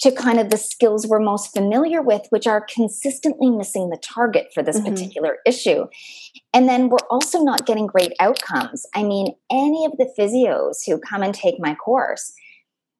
[0.00, 4.48] to kind of the skills we're most familiar with, which are consistently missing the target
[4.52, 4.90] for this mm-hmm.
[4.90, 5.86] particular issue.
[6.52, 8.84] And then we're also not getting great outcomes.
[8.96, 12.32] I mean, any of the physios who come and take my course,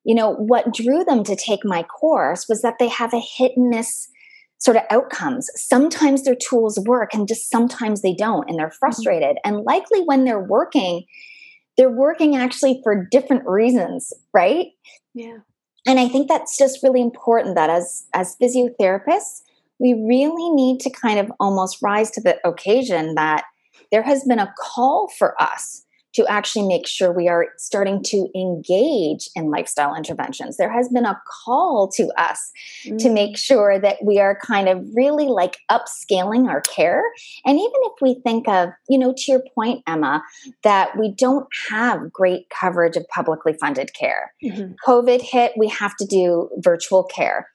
[0.05, 3.53] you know, what drew them to take my course was that they have a hit
[3.57, 4.09] and miss
[4.63, 5.51] sort of outcomes.
[5.57, 8.79] Sometimes their tools work and just sometimes they don't, and they're mm-hmm.
[8.79, 9.37] frustrated.
[9.45, 9.57] Mm-hmm.
[9.57, 11.05] And likely when they're working,
[11.77, 14.69] they're working actually for different reasons, right?
[15.15, 15.39] Yeah.
[15.87, 19.43] And I think that's just really important that as as physiotherapists,
[19.81, 23.45] we really need to kind of almost rise to the occasion that
[23.91, 28.29] there has been a call for us to actually make sure we are starting to
[28.35, 30.57] engage in lifestyle interventions.
[30.57, 32.51] There has been a call to us
[32.87, 32.99] mm.
[32.99, 37.03] to make sure that we are kind of really like upscaling our care.
[37.45, 40.23] And even if we think of, you know, to your point, Emma,
[40.63, 44.33] that we don't have great coverage of publicly funded care.
[44.45, 44.73] Mm-hmm.
[44.87, 47.49] COVID hit, we have to do virtual care.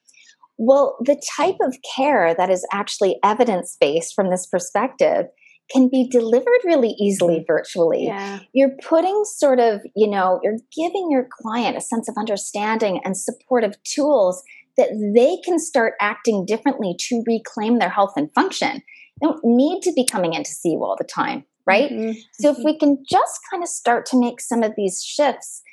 [0.58, 5.28] Well, the type of care that is actually evidence based from this perspective
[5.72, 8.06] can be delivered really easily virtually.
[8.06, 8.40] Yeah.
[8.54, 13.18] You're putting sort of, you know, you're giving your client a sense of understanding and
[13.18, 14.44] supportive tools
[14.78, 18.82] that they can start acting differently to reclaim their health and function.
[19.20, 21.92] They don't need to be coming in to see you all the time, right?
[21.92, 22.20] Mm-hmm.
[22.40, 22.66] So if mm-hmm.
[22.66, 25.64] we can just kind of start to make some of these shifts,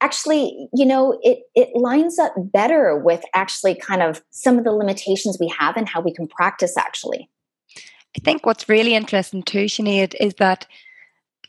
[0.00, 4.72] actually, you know, it it lines up better with actually kind of some of the
[4.72, 7.28] limitations we have and how we can practice actually.
[8.18, 10.66] I think what's really interesting too, Sinead, is that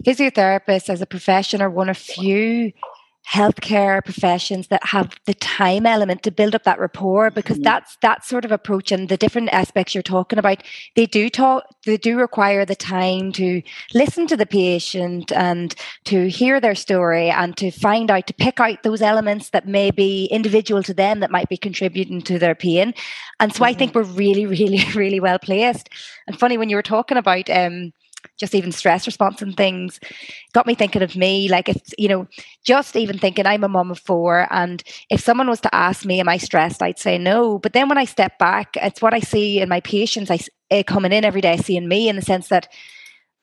[0.06, 2.74] physiotherapists as a profession are one of few
[3.32, 7.64] healthcare professions that have the time element to build up that rapport because mm-hmm.
[7.64, 10.64] that's that sort of approach and the different aspects you're talking about
[10.96, 13.62] they do talk they do require the time to
[13.94, 18.60] listen to the patient and to hear their story and to find out to pick
[18.60, 22.56] out those elements that may be individual to them that might be contributing to their
[22.56, 22.96] pain
[23.40, 23.66] and so mm-hmm.
[23.66, 24.10] i think mm-hmm.
[24.10, 25.88] we're really really really well placed
[26.26, 27.94] and funny when you were talking about um
[28.38, 30.00] just even stress response and things
[30.54, 31.50] got me thinking of me.
[31.50, 32.28] Like it's you know
[32.66, 36.20] just even thinking i'm a mom of four and if someone was to ask me
[36.20, 36.82] am i stressed?
[36.82, 37.60] I'd say no.
[37.60, 40.32] But then when i step back it's what i see in my patients.
[40.32, 40.40] I
[40.72, 42.68] uh, coming in every day seeing me in the sense that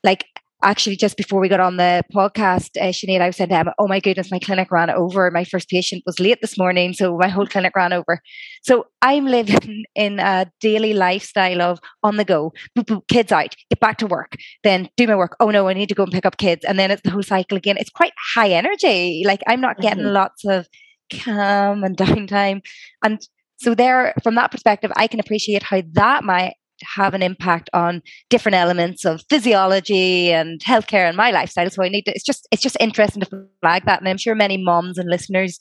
[0.05, 0.25] like
[0.63, 3.87] actually just before we got on the podcast, uh, Sinead, I said to Emma, oh
[3.87, 5.31] my goodness, my clinic ran over.
[5.31, 8.21] My first patient was late this morning, so my whole clinic ran over.
[8.63, 13.55] So I'm living in a daily lifestyle of on the go, boop, boop, kids out,
[13.71, 15.37] get back to work, then do my work.
[15.41, 16.65] Oh no, I need to go and pick up kids.
[16.65, 17.77] And then it's the whole cycle again.
[17.79, 19.23] It's quite high energy.
[19.27, 20.15] Like I'm not getting mm-hmm.
[20.15, 20.67] lots of
[21.13, 22.63] calm and downtime.
[23.05, 23.21] And
[23.59, 28.03] so there, from that perspective, I can appreciate how that might have an impact on
[28.31, 31.71] different elements of physiology and healthcare and my lifestyle.
[31.71, 34.01] So I need to, it's just, it's just interesting to flag that.
[34.01, 35.59] And I'm sure many moms and listeners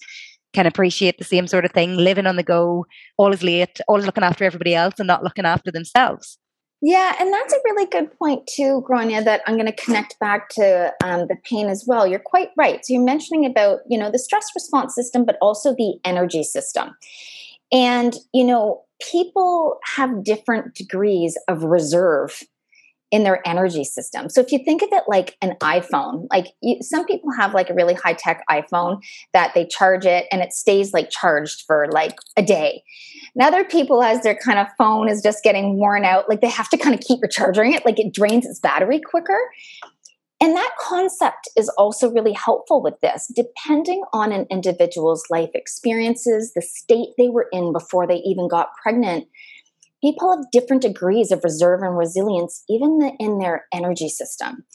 [0.54, 2.86] can appreciate the same sort of thing, living on the go,
[3.17, 6.38] always late, always looking after everybody else and not looking after themselves.
[6.82, 10.49] Yeah, and that's a really good point too, Gráinne, that I'm going to connect back
[10.49, 12.06] to um, the pain as well.
[12.06, 12.86] You're quite right.
[12.86, 16.91] So you're mentioning about, you know, the stress response system, but also the energy system.
[17.71, 22.41] And, you know, people have different degrees of reserve
[23.12, 24.30] in their energy system.
[24.30, 27.69] So if you think of it like an iPhone, like you, some people have like
[27.69, 29.01] a really high tech iPhone
[29.32, 32.84] that they charge it and it stays like charged for like a day.
[33.36, 36.49] And other people, as their kind of phone is just getting worn out, like they
[36.49, 39.39] have to kind of keep recharging it, like it drains its battery quicker.
[40.41, 46.52] And that concept is also really helpful with this, depending on an individual's life experiences,
[46.54, 49.28] the state they were in before they even got pregnant.
[50.04, 54.65] People have different degrees of reserve and resilience, even in their energy system.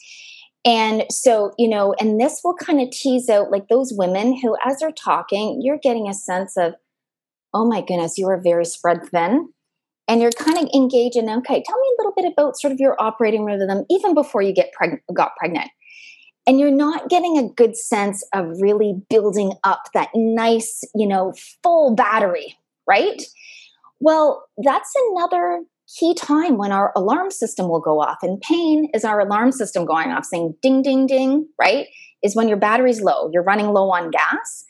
[0.65, 4.57] And so, you know, and this will kind of tease out like those women who,
[4.65, 6.73] as they're talking, you're getting a sense of,
[7.53, 9.49] oh my goodness, you are very spread thin
[10.11, 13.01] and you're kind of engaged okay tell me a little bit about sort of your
[13.01, 15.71] operating rhythm even before you get preg- got pregnant.
[16.45, 21.33] And you're not getting a good sense of really building up that nice you know
[21.63, 22.57] full battery
[22.87, 23.21] right?
[24.01, 25.63] Well that's another
[25.97, 29.85] key time when our alarm system will go off and pain is our alarm system
[29.85, 31.87] going off saying ding ding ding right?
[32.21, 34.65] Is when your battery's low, you're running low on gas.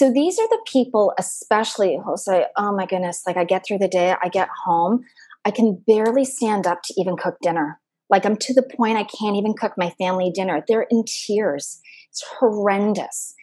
[0.00, 3.80] So these are the people, especially who say, Oh my goodness, like I get through
[3.80, 5.04] the day, I get home,
[5.44, 7.78] I can barely stand up to even cook dinner.
[8.08, 10.64] Like I'm to the point I can't even cook my family dinner.
[10.66, 11.82] They're in tears.
[12.08, 13.34] It's horrendous.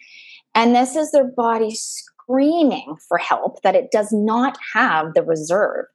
[0.56, 5.86] And this is their body screaming for help that it does not have the reserve.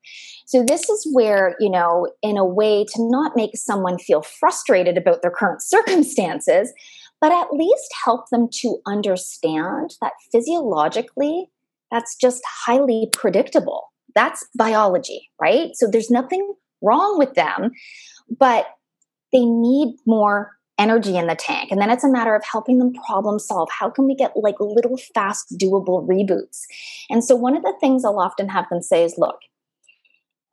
[0.47, 4.97] So, this is where, you know, in a way to not make someone feel frustrated
[4.97, 6.73] about their current circumstances,
[7.23, 11.47] but at least help them to understand that physiologically,
[11.91, 13.93] that's just highly predictable.
[14.17, 15.71] That's biology, right?
[15.75, 17.71] So, there's nothing wrong with them,
[18.39, 18.67] but
[19.33, 21.71] they need more energy in the tank.
[21.71, 23.69] And then it's a matter of helping them problem solve.
[23.71, 26.63] How can we get like little fast, doable reboots?
[27.09, 29.39] And so one of the things I'll often have them say is, look,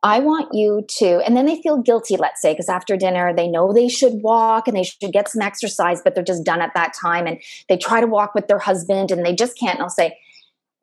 [0.02, 3.46] I want you to, and then they feel guilty, let's say, because after dinner they
[3.46, 6.72] know they should walk and they should get some exercise, but they're just done at
[6.74, 7.26] that time.
[7.26, 7.38] And
[7.68, 9.74] they try to walk with their husband and they just can't.
[9.74, 10.16] And I'll say,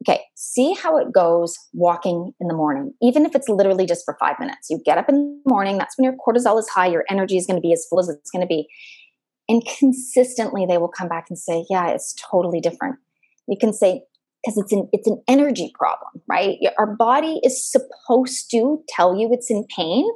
[0.07, 4.15] okay, see how it goes walking in the morning, even if it's literally just for
[4.19, 4.69] five minutes.
[4.69, 7.47] You get up in the morning, that's when your cortisol is high, your energy is
[7.47, 8.67] going to be as full as it's going to be.
[9.49, 12.97] And consistently they will come back and say, yeah, it's totally different.
[13.47, 14.03] You can say,
[14.43, 16.57] because it's an it's an energy problem, right?
[16.77, 20.07] Our body is supposed to tell you it's in pain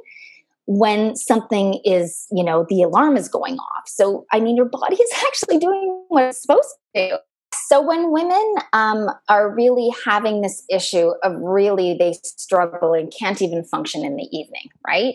[0.66, 3.88] when something is, you know, the alarm is going off.
[3.88, 7.16] So, I mean, your body is actually doing what it's supposed to do.
[7.54, 13.42] So, when women um, are really having this issue of really they struggle and can't
[13.42, 15.14] even function in the evening, right?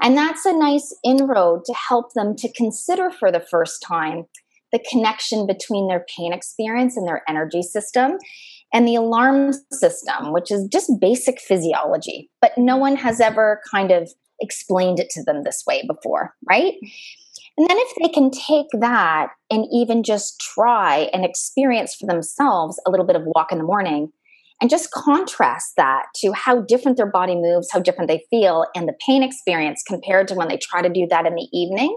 [0.00, 4.26] And that's a nice inroad to help them to consider for the first time
[4.72, 8.18] the connection between their pain experience and their energy system
[8.72, 12.30] and the alarm system, which is just basic physiology.
[12.40, 14.10] But no one has ever kind of
[14.40, 16.74] explained it to them this way before, right?
[17.58, 22.80] And then if they can take that and even just try and experience for themselves
[22.86, 24.10] a little bit of walk in the morning,
[24.60, 28.88] and just contrast that to how different their body moves, how different they feel, and
[28.88, 31.96] the pain experience compared to when they try to do that in the evening.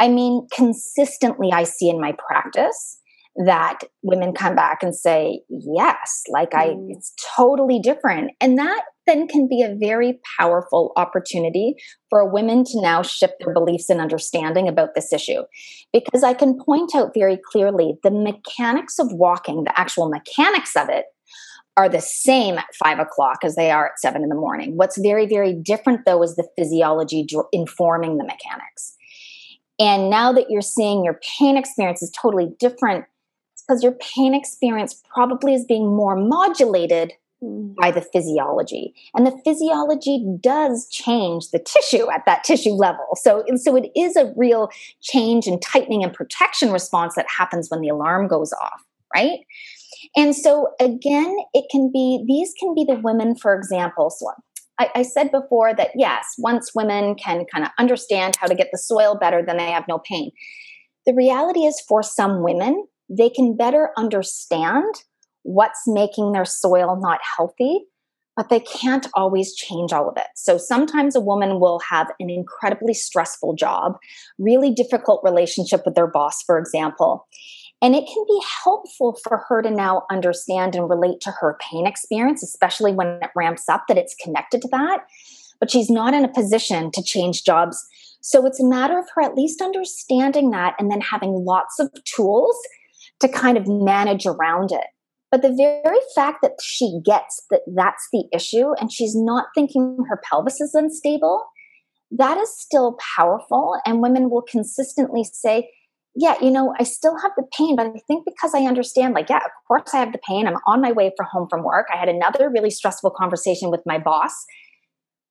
[0.00, 2.98] I mean, consistently, I see in my practice
[3.46, 6.86] that women come back and say, Yes, like I, mm.
[6.90, 8.32] it's totally different.
[8.40, 11.74] And that then can be a very powerful opportunity
[12.08, 15.42] for women to now shift their beliefs and understanding about this issue.
[15.92, 20.88] Because I can point out very clearly the mechanics of walking, the actual mechanics of
[20.88, 21.06] it
[21.76, 24.76] are the same at five o'clock as they are at seven in the morning.
[24.76, 28.96] What's very, very different though is the physiology informing the mechanics.
[29.80, 33.06] And now that you're seeing your pain experience is totally different,
[33.66, 37.74] because your pain experience probably is being more modulated mm.
[37.76, 38.94] by the physiology.
[39.14, 43.16] And the physiology does change the tissue at that tissue level.
[43.16, 44.68] So, so it is a real
[45.00, 49.40] change in tightening and protection response that happens when the alarm goes off, right?
[50.16, 54.10] And so, again, it can be, these can be the women, for example.
[54.10, 54.30] So,
[54.80, 58.70] I, I said before that yes, once women can kind of understand how to get
[58.72, 60.30] the soil better, then they have no pain.
[61.06, 64.94] The reality is, for some women, they can better understand
[65.42, 67.86] what's making their soil not healthy
[68.36, 70.28] but they can't always change all of it.
[70.34, 73.98] So sometimes a woman will have an incredibly stressful job,
[74.38, 77.26] really difficult relationship with their boss, for example.
[77.82, 81.86] And it can be helpful for her to now understand and relate to her pain
[81.86, 85.04] experience, especially when it ramps up, that it's connected to that.
[85.58, 87.86] But she's not in a position to change jobs.
[88.20, 91.90] So it's a matter of her at least understanding that and then having lots of
[92.04, 92.56] tools
[93.20, 94.84] to kind of manage around it.
[95.30, 99.96] But the very fact that she gets that that's the issue and she's not thinking
[100.08, 101.44] her pelvis is unstable,
[102.10, 103.76] that is still powerful.
[103.86, 105.70] And women will consistently say,
[106.14, 109.28] yeah, you know, I still have the pain, but I think because I understand, like,
[109.30, 110.46] yeah, of course I have the pain.
[110.46, 111.86] I'm on my way for home from work.
[111.92, 114.32] I had another really stressful conversation with my boss,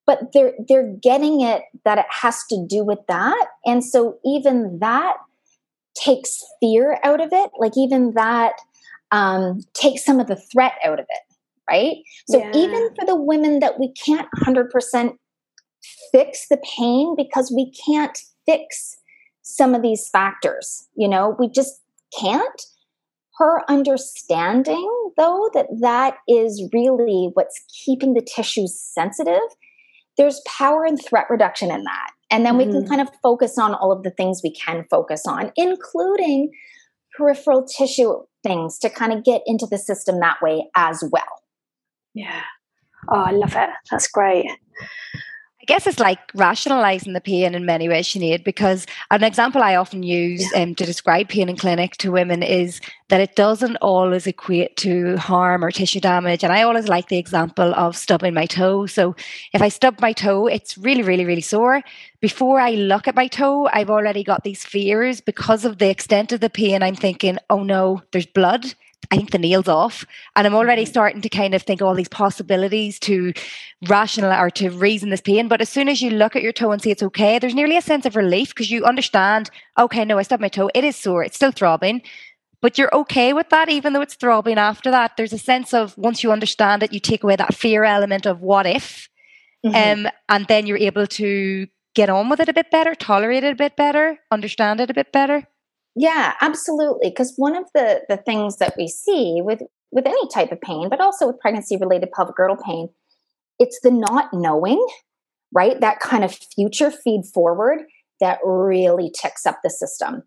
[0.08, 4.80] but they're they're getting it that it has to do with that, and so even
[4.80, 5.18] that
[5.96, 7.52] takes fear out of it.
[7.60, 8.54] Like even that
[9.12, 11.36] um, takes some of the threat out of it,
[11.70, 11.98] right?
[12.30, 12.52] So yeah.
[12.56, 15.18] even for the women that we can't hundred percent
[16.14, 18.99] fix the pain because we can't fix
[19.50, 20.88] some of these factors.
[20.96, 21.82] You know, we just
[22.20, 22.62] can't.
[23.38, 29.40] Her understanding, though, that that is really what's keeping the tissues sensitive,
[30.18, 32.12] there's power and threat reduction in that.
[32.30, 32.68] And then mm-hmm.
[32.68, 32.90] we can mm-hmm.
[32.90, 36.52] kind of focus on all of the things we can focus on, including
[37.18, 41.44] peripheral tissue things to kind of get into the system that way as well.
[42.14, 42.42] Yeah.
[43.10, 43.70] Oh, I love it.
[43.90, 44.46] That's great
[45.70, 50.02] guess it's like rationalizing the pain in many ways, Sinead, because an example I often
[50.02, 50.64] use yeah.
[50.64, 55.16] um, to describe pain in clinic to women is that it doesn't always equate to
[55.18, 56.44] harm or tissue damage.
[56.44, 58.88] And I always like the example of stubbing my toe.
[58.88, 59.16] So
[59.54, 61.84] if I stub my toe, it's really, really, really sore.
[62.20, 66.32] Before I look at my toe, I've already got these fears because of the extent
[66.32, 66.82] of the pain.
[66.82, 68.74] I'm thinking, oh no, there's blood
[69.12, 70.06] I think the nail's off.
[70.36, 70.90] And I'm already mm-hmm.
[70.90, 73.34] starting to kind of think all these possibilities to
[73.88, 75.48] rational or to reason this pain.
[75.48, 77.78] But as soon as you look at your toe and see it's okay, there's nearly
[77.78, 80.70] a sense of relief because you understand, okay, no, I stubbed my toe.
[80.76, 81.24] It is sore.
[81.24, 82.02] It's still throbbing.
[82.62, 85.14] But you're okay with that, even though it's throbbing after that.
[85.16, 88.42] There's a sense of once you understand it, you take away that fear element of
[88.42, 89.10] what if.
[89.66, 90.06] Mm-hmm.
[90.06, 93.54] Um, and then you're able to get on with it a bit better, tolerate it
[93.54, 95.48] a bit better, understand it a bit better.
[96.00, 97.10] Yeah, absolutely.
[97.10, 100.88] Because one of the the things that we see with with any type of pain,
[100.88, 102.88] but also with pregnancy related pelvic girdle pain,
[103.60, 104.82] it's the not knowing,
[105.54, 105.78] right?
[105.82, 107.80] That kind of future feed forward
[108.22, 110.24] that really ticks up the system.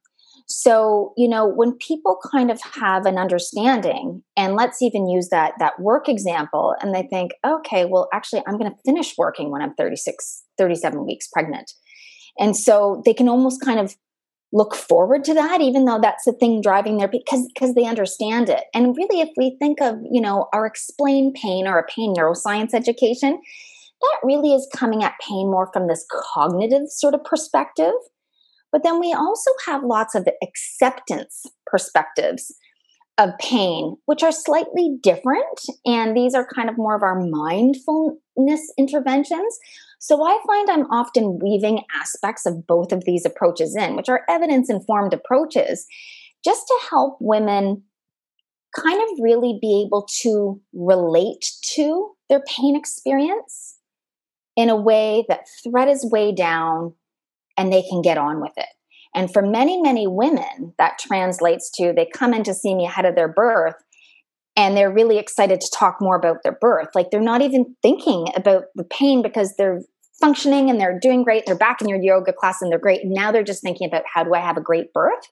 [0.46, 5.54] So, you know, when people kind of have an understanding, and let's even use that
[5.58, 9.62] that work example, and they think, okay, well, actually, I'm going to finish working when
[9.62, 11.72] I'm 36, 37 weeks pregnant.
[12.38, 13.96] And so they can almost kind of
[14.52, 18.48] look forward to that even though that's the thing driving their because because they understand
[18.48, 22.14] it and really if we think of you know our explain pain or a pain
[22.14, 23.40] neuroscience education
[24.00, 27.94] that really is coming at pain more from this cognitive sort of perspective
[28.72, 32.52] but then we also have lots of acceptance perspectives
[33.18, 35.60] of pain, which are slightly different.
[35.84, 39.58] And these are kind of more of our mindfulness interventions.
[40.02, 44.24] So I find I'm often weaving aspects of both of these approaches in, which are
[44.28, 45.86] evidence informed approaches,
[46.44, 47.84] just to help women
[48.76, 53.78] kind of really be able to relate to their pain experience
[54.56, 56.94] in a way that threat is way down
[57.56, 58.66] and they can get on with it.
[59.14, 63.04] And for many, many women, that translates to they come in to see me ahead
[63.04, 63.76] of their birth
[64.56, 66.88] and they're really excited to talk more about their birth.
[66.94, 69.80] Like they're not even thinking about the pain because they're
[70.20, 71.46] functioning and they're doing great.
[71.46, 73.02] They're back in your yoga class and they're great.
[73.04, 75.26] Now they're just thinking about how do I have a great birth?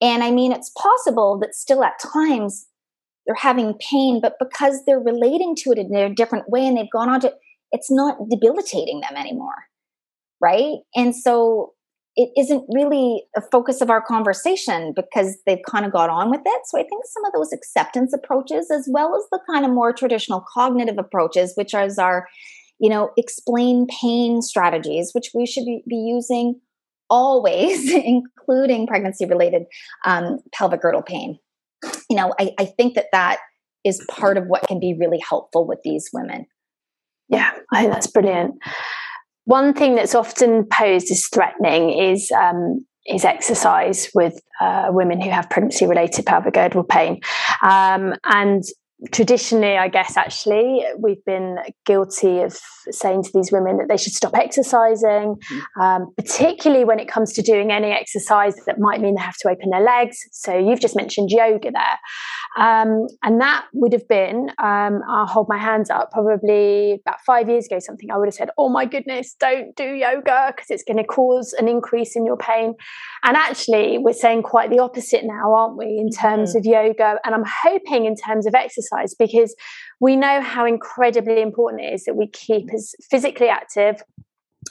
[0.00, 2.66] And I mean, it's possible that still at times
[3.26, 6.90] they're having pain, but because they're relating to it in a different way and they've
[6.90, 7.34] gone on to
[7.72, 9.66] it's not debilitating them anymore.
[10.40, 10.78] Right.
[10.94, 11.74] And so
[12.16, 16.40] it isn't really a focus of our conversation because they've kind of got on with
[16.44, 16.62] it.
[16.64, 19.92] So I think some of those acceptance approaches, as well as the kind of more
[19.92, 22.26] traditional cognitive approaches, which are our
[22.78, 26.60] you know, explain pain strategies, which we should be, using
[27.10, 29.62] always, including pregnancy related
[30.04, 31.38] um, pelvic girdle pain.
[32.10, 33.38] You know, I, I think that that
[33.84, 36.46] is part of what can be really helpful with these women.
[37.28, 38.54] Yeah, I think that's brilliant.
[39.44, 45.30] One thing that's often posed as threatening is um, is exercise with uh, women who
[45.30, 47.20] have pregnancy related pelvic girdle pain,
[47.62, 48.64] um, and
[49.12, 52.58] traditionally, I guess, actually, we've been guilty of
[52.90, 55.80] saying to these women that they should stop exercising, mm-hmm.
[55.80, 59.48] um, particularly when it comes to doing any exercise that might mean they have to
[59.48, 60.18] open their legs.
[60.32, 61.98] So you've just mentioned yoga there.
[62.56, 67.48] Um, and that would have been, um, I'll hold my hands up, probably about five
[67.48, 70.82] years ago, something I would have said, oh my goodness, don't do yoga because it's
[70.82, 72.74] going to cause an increase in your pain.
[73.22, 76.58] And actually, we're saying quite the opposite now, aren't we, in terms mm-hmm.
[76.58, 77.18] of yoga?
[77.24, 78.87] And I'm hoping in terms of exercise
[79.18, 79.54] because
[80.00, 84.02] we know how incredibly important it is that we keep as physically active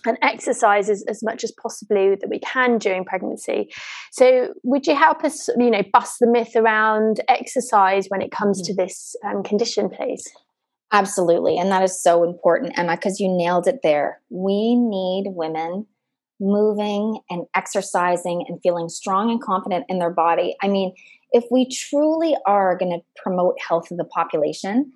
[0.06, 3.72] and exercise as, as much as possibly that we can during pregnancy.
[4.12, 8.62] So, would you help us, you know, bust the myth around exercise when it comes
[8.64, 8.84] to mm-hmm.
[8.84, 10.28] this um, condition, please?
[10.92, 14.22] Absolutely, and that is so important, Emma, because you nailed it there.
[14.30, 15.88] We need women
[16.40, 20.56] moving and exercising and feeling strong and confident in their body.
[20.62, 20.94] I mean,
[21.32, 24.92] if we truly are going to promote health of the population,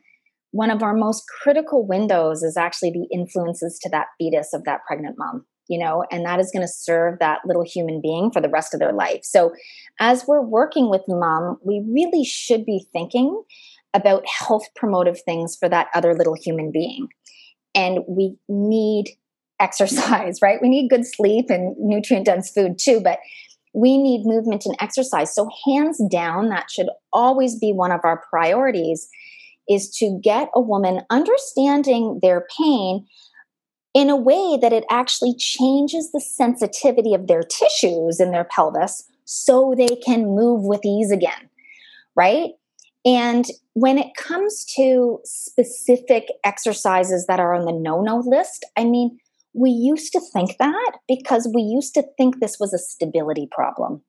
[0.51, 4.81] one of our most critical windows is actually the influences to that fetus of that
[4.85, 8.41] pregnant mom you know and that is going to serve that little human being for
[8.41, 9.21] the rest of their life.
[9.23, 9.53] So
[9.99, 13.41] as we're working with mom we really should be thinking
[13.93, 17.07] about health promotive things for that other little human being.
[17.73, 19.11] And we need
[19.59, 20.59] exercise right?
[20.61, 23.19] We need good sleep and nutrient dense food too but
[23.73, 28.23] we need movement and exercise so hands down that should always be one of our
[28.29, 29.07] priorities
[29.69, 33.05] is to get a woman understanding their pain
[33.93, 39.03] in a way that it actually changes the sensitivity of their tissues in their pelvis
[39.25, 41.49] so they can move with ease again,
[42.15, 42.51] right?
[43.05, 48.83] And when it comes to specific exercises that are on the no no list, I
[48.83, 49.17] mean,
[49.53, 54.01] we used to think that because we used to think this was a stability problem.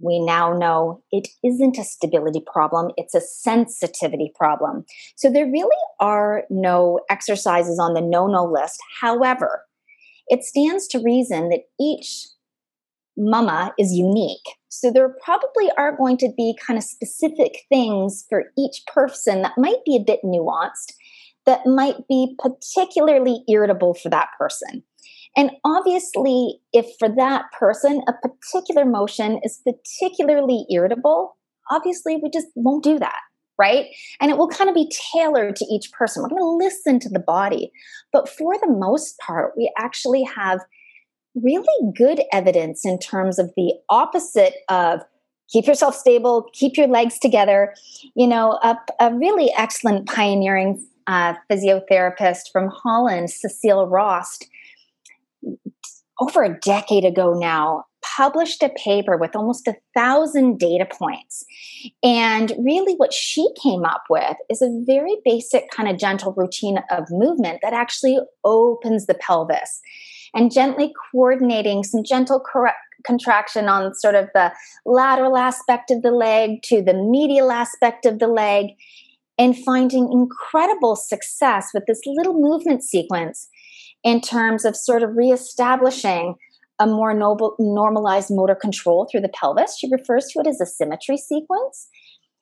[0.00, 4.84] We now know it isn't a stability problem, it's a sensitivity problem.
[5.16, 8.78] So there really are no exercises on the no no list.
[9.00, 9.64] However,
[10.28, 12.28] it stands to reason that each
[13.16, 14.46] mama is unique.
[14.68, 19.58] So there probably are going to be kind of specific things for each person that
[19.58, 20.92] might be a bit nuanced,
[21.48, 24.82] that might be particularly irritable for that person.
[25.34, 31.38] And obviously, if for that person a particular motion is particularly irritable,
[31.70, 33.18] obviously we just won't do that,
[33.58, 33.86] right?
[34.20, 36.22] And it will kind of be tailored to each person.
[36.22, 37.72] We're going to listen to the body.
[38.12, 40.60] But for the most part, we actually have
[41.34, 45.00] really good evidence in terms of the opposite of
[45.50, 47.74] keep yourself stable, keep your legs together.
[48.14, 54.46] You know, a, a really excellent pioneering uh, physiotherapist from Holland, Cecile Rost,
[56.20, 57.84] over a decade ago now,
[58.16, 61.44] published a paper with almost a thousand data points.
[62.02, 66.78] And really, what she came up with is a very basic kind of gentle routine
[66.90, 69.80] of movement that actually opens the pelvis.
[70.34, 74.52] And gently coordinating some gentle correct contraction on sort of the
[74.84, 78.72] lateral aspect of the leg to the medial aspect of the leg
[79.38, 83.48] and finding incredible success with this little movement sequence
[84.02, 86.34] in terms of sort of reestablishing
[86.80, 89.76] a more noble, normalized motor control through the pelvis.
[89.78, 91.88] She refers to it as a symmetry sequence.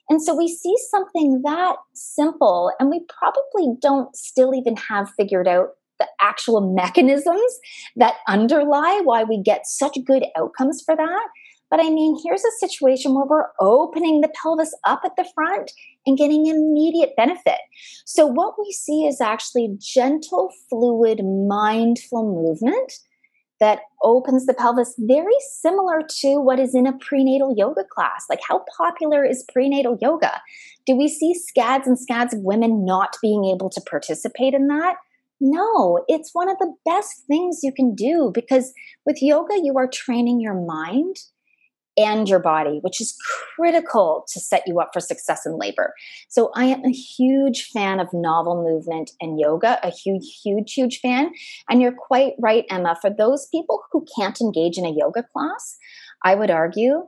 [0.08, 5.48] And so we see something that simple, and we probably don't still even have figured
[5.48, 7.58] out the actual mechanisms
[7.96, 11.28] that underlie why we get such good outcomes for that.
[11.70, 15.72] But I mean, here's a situation where we're opening the pelvis up at the front
[16.06, 17.58] and getting immediate benefit.
[18.04, 22.92] So, what we see is actually gentle, fluid, mindful movement
[23.58, 28.26] that opens the pelvis, very similar to what is in a prenatal yoga class.
[28.28, 30.40] Like, how popular is prenatal yoga?
[30.86, 34.96] Do we see scads and scads of women not being able to participate in that?
[35.40, 38.72] No, it's one of the best things you can do because
[39.04, 41.16] with yoga, you are training your mind
[41.96, 43.16] and your body, which is
[43.54, 45.94] critical to set you up for success in labor.
[46.28, 51.00] So I am a huge fan of novel movement and yoga, a huge, huge, huge
[51.00, 51.32] fan.
[51.68, 52.96] And you're quite right, Emma.
[53.00, 55.76] For those people who can't engage in a yoga class,
[56.24, 57.06] I would argue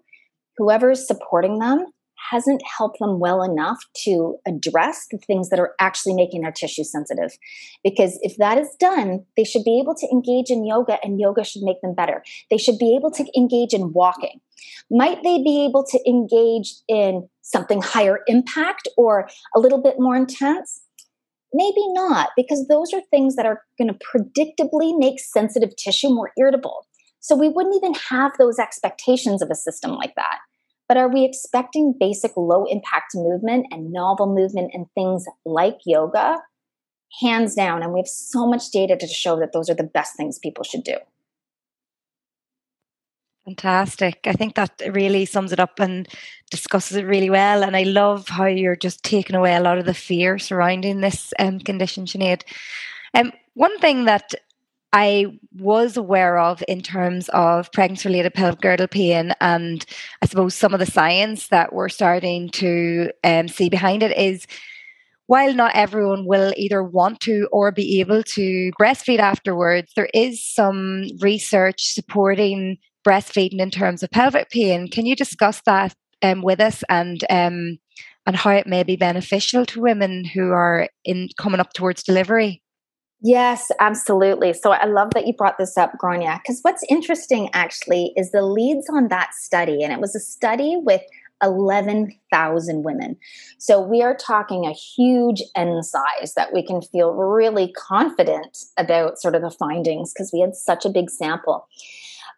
[0.57, 1.86] whoever is supporting them
[2.31, 6.85] hasn't helped them well enough to address the things that are actually making their tissue
[6.85, 7.37] sensitive.
[7.85, 11.45] Because if that is done, they should be able to engage in yoga and yoga
[11.45, 12.23] should make them better.
[12.51, 14.41] They should be able to engage in walking.
[14.91, 20.16] Might they be able to engage in something higher impact or a little bit more
[20.16, 20.83] intense?
[21.53, 26.33] Maybe not, because those are things that are going to predictably make sensitive tissue more
[26.37, 26.87] irritable.
[27.21, 30.39] So we wouldn't even have those expectations of a system like that.
[30.89, 36.39] But are we expecting basic low impact movement and novel movement and things like yoga?
[37.20, 37.82] Hands down.
[37.82, 40.64] And we have so much data to show that those are the best things people
[40.64, 40.97] should do.
[43.45, 44.20] Fantastic.
[44.26, 46.07] I think that really sums it up and
[46.51, 47.62] discusses it really well.
[47.62, 51.32] And I love how you're just taking away a lot of the fear surrounding this
[51.39, 52.43] um, condition, Sinead.
[53.14, 54.34] Um, one thing that
[54.93, 59.84] I was aware of in terms of pregnancy related pelvic girdle pain and
[60.22, 64.47] I suppose some of the science that we're starting to um, see behind it is
[65.26, 70.43] while not everyone will either want to or be able to breastfeed afterwards, there is
[70.43, 74.89] some research supporting breastfeeding in terms of pelvic pain.
[74.89, 77.78] Can you discuss that um, with us and um,
[78.26, 82.62] and how it may be beneficial to women who are in coming up towards delivery?
[83.21, 84.53] Yes, absolutely.
[84.53, 88.43] So I love that you brought this up, Gráinne, because what's interesting actually is the
[88.43, 91.03] leads on that study, and it was a study with
[91.43, 93.16] 11,000 women.
[93.59, 99.19] So we are talking a huge N size that we can feel really confident about
[99.19, 101.66] sort of the findings because we had such a big sample.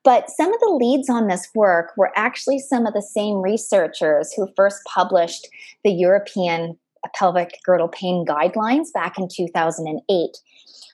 [0.03, 4.33] But some of the leads on this work were actually some of the same researchers
[4.33, 5.47] who first published
[5.85, 6.79] the European
[7.15, 10.37] pelvic girdle pain guidelines back in 2008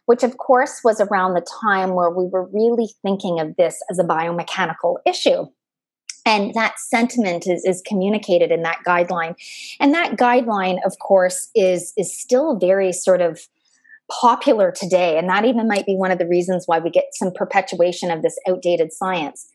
[0.07, 3.99] which of course was around the time where we were really thinking of this as
[3.99, 5.47] a biomechanical issue.
[6.25, 9.37] And that sentiment is, is communicated in that guideline.
[9.79, 13.41] And that guideline of course is is still very sort of
[14.11, 15.19] popular today.
[15.19, 18.23] And that even might be one of the reasons why we get some perpetuation of
[18.23, 19.49] this outdated science.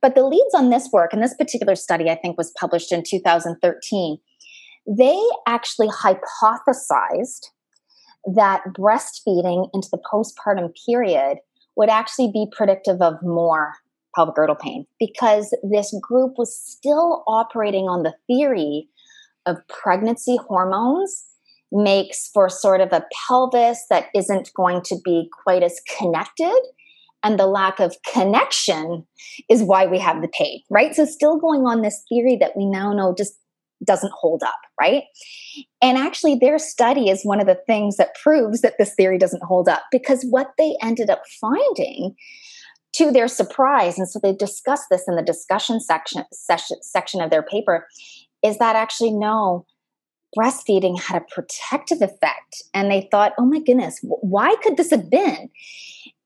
[0.00, 3.02] But the leads on this work and this particular study i think was published in
[3.02, 4.18] 2013
[4.88, 7.48] they actually hypothesized
[8.34, 11.38] that breastfeeding into the postpartum period
[11.76, 13.74] would actually be predictive of more
[14.14, 18.88] pelvic girdle pain because this group was still operating on the theory
[19.46, 21.24] of pregnancy hormones
[21.70, 26.58] makes for sort of a pelvis that isn't going to be quite as connected.
[27.22, 29.06] And the lack of connection
[29.50, 30.94] is why we have the pain right?
[30.94, 33.34] So still going on this theory that we now know just
[33.84, 35.04] doesn't hold up right
[35.80, 39.42] and actually their study is one of the things that proves that this theory doesn't
[39.44, 42.14] hold up because what they ended up finding
[42.92, 47.30] to their surprise and so they discussed this in the discussion section session, section of
[47.30, 47.86] their paper
[48.42, 49.66] is that actually no
[50.36, 52.62] breastfeeding had a protective effect.
[52.74, 55.50] And they thought, oh my goodness, why could this have been?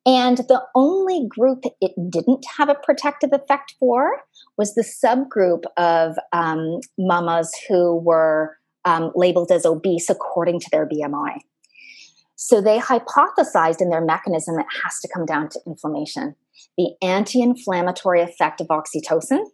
[0.05, 4.21] And the only group it didn't have a protective effect for
[4.63, 10.89] was the subgroup of um, mamas who were um, labeled as obese according to their
[10.89, 11.39] BMI.
[12.37, 16.37] So they hypothesized in their mechanism it has to come down to inflammation.
[16.79, 19.45] The anti inflammatory effect of oxytocin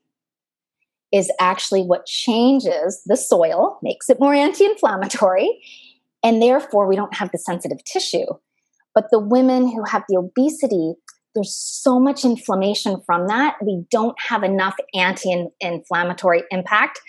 [1.10, 5.48] is actually what changes the soil, makes it more anti inflammatory,
[6.22, 8.26] and therefore we don't have the sensitive tissue.
[8.94, 10.96] But the women who have the obesity,
[11.38, 17.00] there's so much inflammation from that, we don't have enough anti inflammatory impact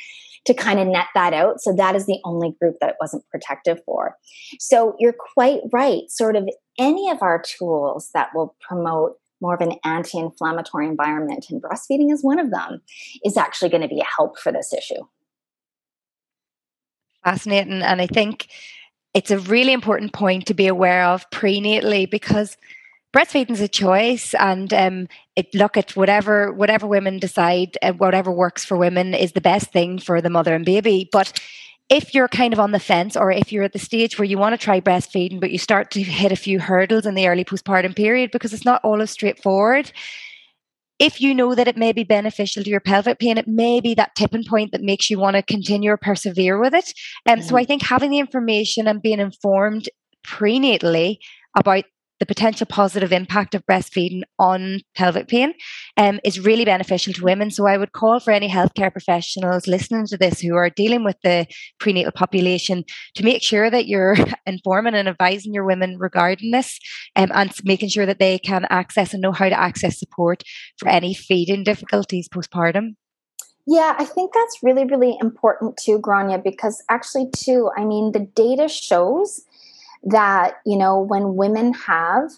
[0.46, 1.60] to kind of net that out.
[1.62, 4.16] So that is the only group that it wasn't protective for.
[4.60, 6.04] So you're quite right.
[6.10, 11.62] Sort of any of our tools that will promote more of an anti-inflammatory environment and
[11.62, 12.82] breastfeeding is one of them
[13.26, 15.02] is actually going to be a help for this issue
[17.24, 18.48] fascinating and i think
[19.14, 22.58] it's a really important point to be aware of prenatally because
[23.14, 28.32] breastfeeding is a choice and um, it, look at whatever whatever women decide uh, whatever
[28.32, 31.40] works for women is the best thing for the mother and baby but
[31.90, 34.38] if you're kind of on the fence or if you're at the stage where you
[34.38, 37.44] want to try breastfeeding but you start to hit a few hurdles in the early
[37.44, 39.92] postpartum period because it's not always straightforward
[41.00, 43.94] if you know that it may be beneficial to your pelvic pain, it may be
[43.94, 46.94] that tipping point that makes you want to continue or persevere with it.
[47.26, 47.50] And um, mm-hmm.
[47.50, 49.88] so I think having the information and being informed
[50.28, 51.20] prenatally
[51.56, 51.86] about
[52.20, 55.54] the potential positive impact of breastfeeding on pelvic pain
[55.98, 57.50] um, is really beneficial to women.
[57.50, 61.16] So I would call for any healthcare professionals listening to this who are dealing with
[61.24, 61.48] the
[61.80, 62.84] prenatal population
[63.16, 64.16] to make sure that you're
[64.46, 66.80] informing and advising your women regarding this
[67.16, 70.44] um, and making sure that they can access and know how to access support
[70.78, 72.96] for any feeding difficulties postpartum.
[73.72, 78.20] Yeah, I think that's really, really important too, Gráinne, because actually, too, I mean, the
[78.20, 79.42] data shows
[80.04, 82.30] that, you know, when women have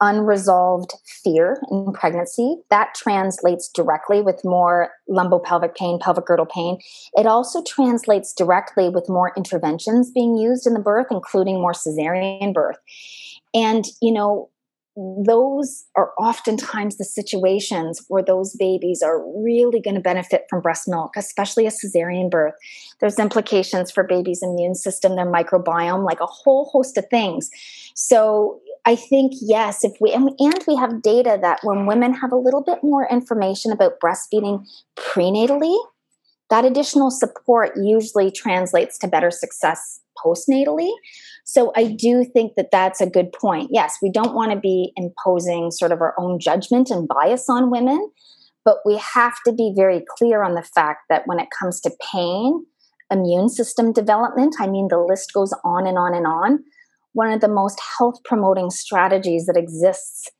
[0.00, 6.78] unresolved fear in pregnancy, that translates directly with more lumbopelvic pain, pelvic girdle pain.
[7.14, 12.54] It also translates directly with more interventions being used in the birth, including more cesarean
[12.54, 12.78] birth.
[13.52, 14.48] And, you know,
[14.96, 20.88] those are oftentimes the situations where those babies are really going to benefit from breast
[20.88, 22.54] milk, especially a cesarean birth.
[23.00, 27.50] There's implications for baby's immune system, their microbiome, like a whole host of things.
[27.94, 32.12] So I think yes, if we and, we and we have data that when women
[32.14, 34.66] have a little bit more information about breastfeeding
[34.96, 35.78] prenatally,
[36.50, 40.90] that additional support usually translates to better success postnatally.
[41.44, 43.70] So I do think that that's a good point.
[43.72, 47.70] Yes, we don't want to be imposing sort of our own judgment and bias on
[47.70, 48.10] women,
[48.64, 51.90] but we have to be very clear on the fact that when it comes to
[52.12, 52.64] pain,
[53.10, 56.60] immune system development, I mean, the list goes on and on and on.
[57.12, 60.30] One of the most health promoting strategies that exists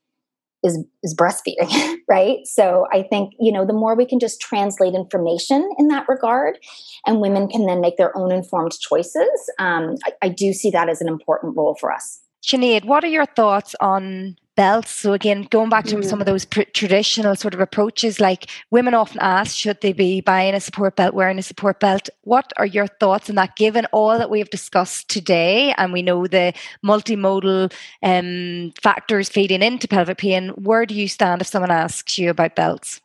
[0.63, 2.39] is is breastfeeding right?
[2.45, 6.59] So i think you know the more we can just translate information in that regard
[7.07, 10.89] and women can then make their own informed choices um, I, I do see that
[10.89, 12.21] as an important role for us.
[12.43, 14.91] Sinead, what are your thoughts on belts.
[14.91, 16.05] So again, going back to mm.
[16.05, 20.21] some of those pr- traditional sort of approaches, like women often ask, should they be
[20.21, 22.09] buying a support belt, wearing a support belt?
[22.23, 23.57] What are your thoughts on that?
[23.57, 26.53] Given all that we have discussed today, and we know the
[26.85, 27.73] multimodal
[28.03, 32.57] um, factors feeding into pelvic pain, where do you stand if someone asks you about
[32.57, 33.01] belts?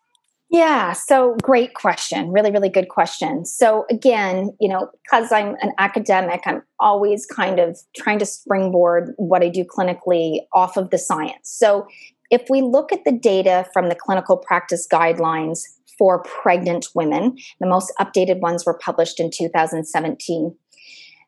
[0.56, 2.32] Yeah, so great question.
[2.32, 3.44] Really, really good question.
[3.44, 9.14] So, again, you know, because I'm an academic, I'm always kind of trying to springboard
[9.18, 11.50] what I do clinically off of the science.
[11.52, 11.88] So,
[12.32, 15.60] if we look at the data from the clinical practice guidelines
[15.98, 20.56] for pregnant women, the most updated ones were published in 2017.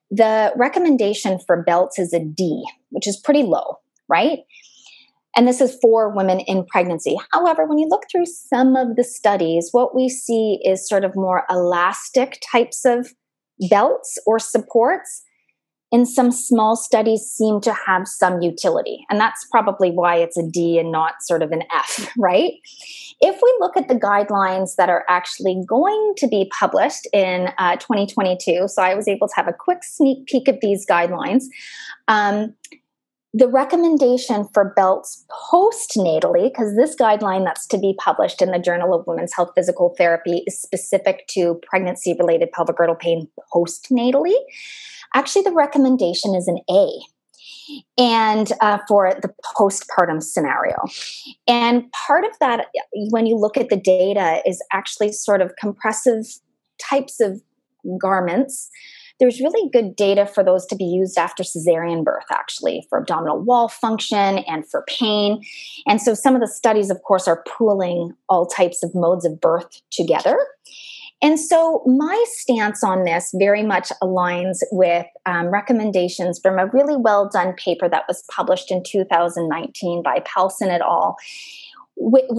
[0.10, 4.40] The recommendation for belts is a D, which is pretty low, right?
[5.38, 7.16] And this is for women in pregnancy.
[7.32, 11.16] However, when you look through some of the studies, what we see is sort of
[11.16, 13.14] more elastic types of
[13.70, 15.24] belts or supports
[15.92, 19.06] in some small studies seem to have some utility.
[19.10, 22.54] And that's probably why it's a D and not sort of an F, right?
[23.22, 27.78] If we look at the guidelines that are actually going to be published in uh,
[27.78, 31.44] 2022, so I was able to have a quick sneak peek of these guidelines.
[32.08, 32.56] Um,
[33.38, 38.96] the recommendation for belts postnatally, because this guideline that's to be published in the Journal
[38.96, 44.34] of Women's Health Physical Therapy is specific to pregnancy related pelvic girdle pain postnatally.
[45.14, 46.90] Actually, the recommendation is an A
[47.98, 50.76] and uh, for the postpartum scenario.
[51.48, 52.68] And part of that,
[53.12, 56.26] when you look at the data, is actually sort of compressive
[56.80, 57.42] types of
[58.02, 58.72] garments.
[59.20, 63.40] There's really good data for those to be used after cesarean birth, actually, for abdominal
[63.40, 65.44] wall function and for pain.
[65.88, 69.42] And so some of the studies, of course, are pooling all types of modes of
[69.42, 70.38] birth together.
[71.22, 76.96] And so my stance on this very much aligns with um, recommendations from a really
[76.96, 81.18] well done paper that was published in 2019 by Palsson et al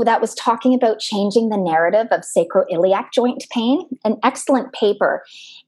[0.05, 5.25] that was talking about changing the narrative of sacroiliac joint pain, an excellent paper.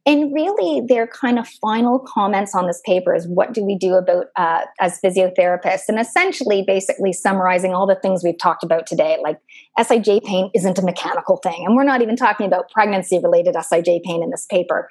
[0.06, 3.94] And really, their kind of final comments on this paper is what do we do
[3.94, 5.88] about uh, as physiotherapists?
[5.88, 9.38] And essentially, basically summarizing all the things we've talked about today, like
[9.78, 11.64] SIJ pain isn't a mechanical thing.
[11.66, 14.88] And we're not even talking about pregnancy related SIJ pain in this paper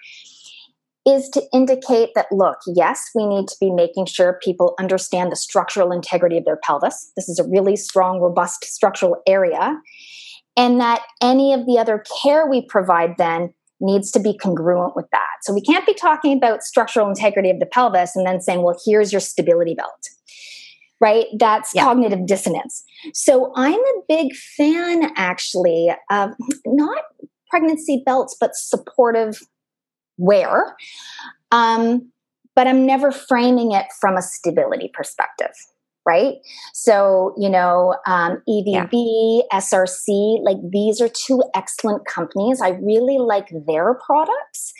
[1.07, 5.35] is to indicate that, look, yes, we need to be making sure people understand the
[5.35, 7.11] structural integrity of their pelvis.
[7.15, 9.79] This is a really strong, robust structural area.
[10.57, 15.05] And that any of the other care we provide then needs to be congruent with
[15.11, 15.27] that.
[15.43, 18.77] So we can't be talking about structural integrity of the pelvis and then saying, well,
[18.85, 20.09] here's your stability belt.
[20.99, 21.27] Right?
[21.39, 21.85] That's yeah.
[21.85, 22.83] cognitive dissonance.
[23.13, 26.31] So I'm a big fan, actually, of
[26.65, 27.03] not
[27.49, 29.41] pregnancy belts, but supportive
[30.19, 30.75] where.
[31.51, 32.11] Um,
[32.55, 35.53] but I'm never framing it from a stability perspective,
[36.05, 36.35] right?
[36.73, 39.59] So, you know, um, EVB, yeah.
[39.59, 42.61] SRC, like these are two excellent companies.
[42.61, 44.73] I really like their products.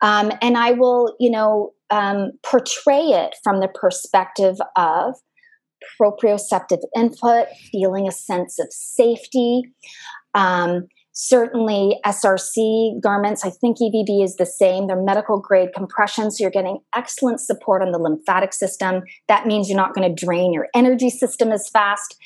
[0.00, 5.14] Um, and I will, you know, um, portray it from the perspective of
[6.00, 9.62] proprioceptive input, feeling a sense of safety.
[10.34, 10.88] Um,
[11.20, 13.44] certainly SRC garments.
[13.44, 14.86] I think EVB is the same.
[14.86, 19.02] They're medical grade compression, so you're getting excellent support on the lymphatic system.
[19.26, 22.16] That means you're not going to drain your energy system as fast.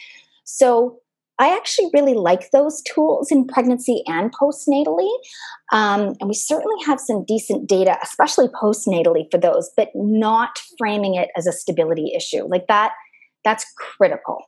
[0.44, 0.98] So
[1.38, 5.10] I actually really like those tools in pregnancy and postnatally.
[5.72, 11.14] Um, and we certainly have some decent data, especially postnatally for those, but not framing
[11.14, 12.44] it as a stability issue.
[12.44, 12.92] Like that,
[13.42, 14.44] that's critical.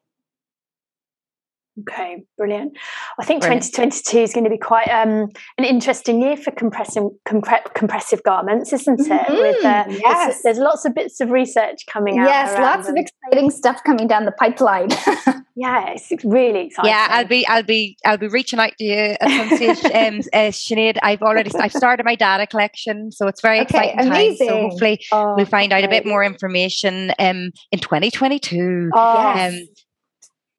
[1.80, 2.76] Okay, brilliant.
[3.18, 3.64] I think brilliant.
[3.64, 8.72] 2022 is going to be quite um, an interesting year for compressive, compre- compressive garments,
[8.72, 9.08] isn't it?
[9.08, 9.32] Mm-hmm.
[9.34, 10.26] With uh, yes.
[10.26, 12.26] there's, there's, lots of bits of research coming out.
[12.26, 12.96] Yes, lots them.
[12.96, 14.90] of exciting stuff coming down the pipeline.
[15.56, 16.90] yeah, it's really exciting.
[16.90, 20.18] Yeah, I'll be, I'll be, I'll be reaching out to you at some stage, um,
[20.32, 20.98] uh, Sinead.
[21.02, 24.46] I've already, I've started my data collection, so it's very okay, exciting amazing.
[24.46, 24.56] time.
[24.56, 28.90] So hopefully, oh, we'll find out a bit more information um, in 2022.
[28.94, 29.83] Oh, yes.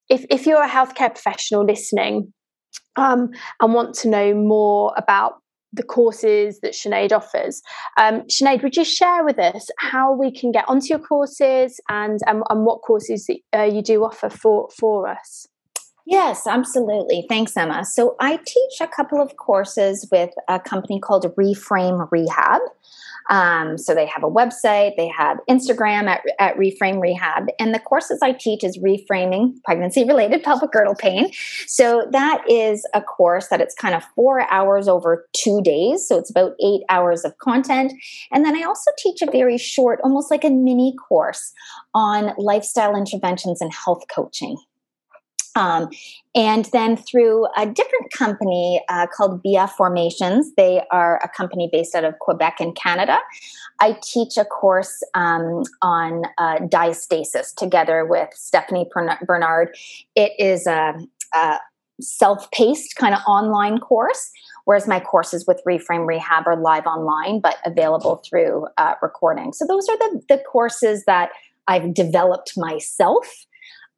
[0.10, 2.34] Um, if, if you're a healthcare professional listening
[2.96, 3.30] um,
[3.62, 5.36] and want to know more about
[5.74, 7.62] the courses that Sinead offers.
[7.98, 12.20] Um, Sinead, would you share with us how we can get onto your courses and,
[12.28, 15.48] and, and what courses uh, you do offer for, for us?
[16.06, 17.26] Yes, absolutely.
[17.28, 17.84] Thanks, Emma.
[17.84, 22.62] So I teach a couple of courses with a company called Reframe Rehab.
[23.30, 27.80] Um, so they have a website, they have Instagram at, at Reframe Rehab, and the
[27.80, 31.32] courses I teach is reframing pregnancy related pelvic girdle pain.
[31.68, 36.08] So that is a course that it's kind of four hours over two days.
[36.08, 37.94] So it's about eight hours of content.
[38.32, 41.52] And then I also teach a very short, almost like a mini course
[41.94, 44.58] on lifestyle interventions and health coaching.
[45.56, 45.90] Um,
[46.36, 51.96] and then through a different company uh, called BF Formations, they are a company based
[51.96, 53.18] out of Quebec in Canada.
[53.80, 58.90] I teach a course um, on uh, diastasis together with Stephanie
[59.26, 59.76] Bernard.
[60.16, 60.96] It is a,
[61.34, 61.58] a
[62.02, 64.32] self paced kind of online course,
[64.66, 69.54] whereas my courses with Reframe Rehab are live online but available through uh, recording.
[69.54, 71.30] So those are the, the courses that
[71.68, 73.46] I've developed myself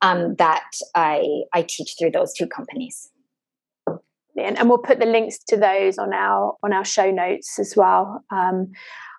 [0.01, 3.09] um, that I, I teach through those two companies.
[4.37, 8.23] And we'll put the links to those on our on our show notes as well.
[8.31, 8.71] Um,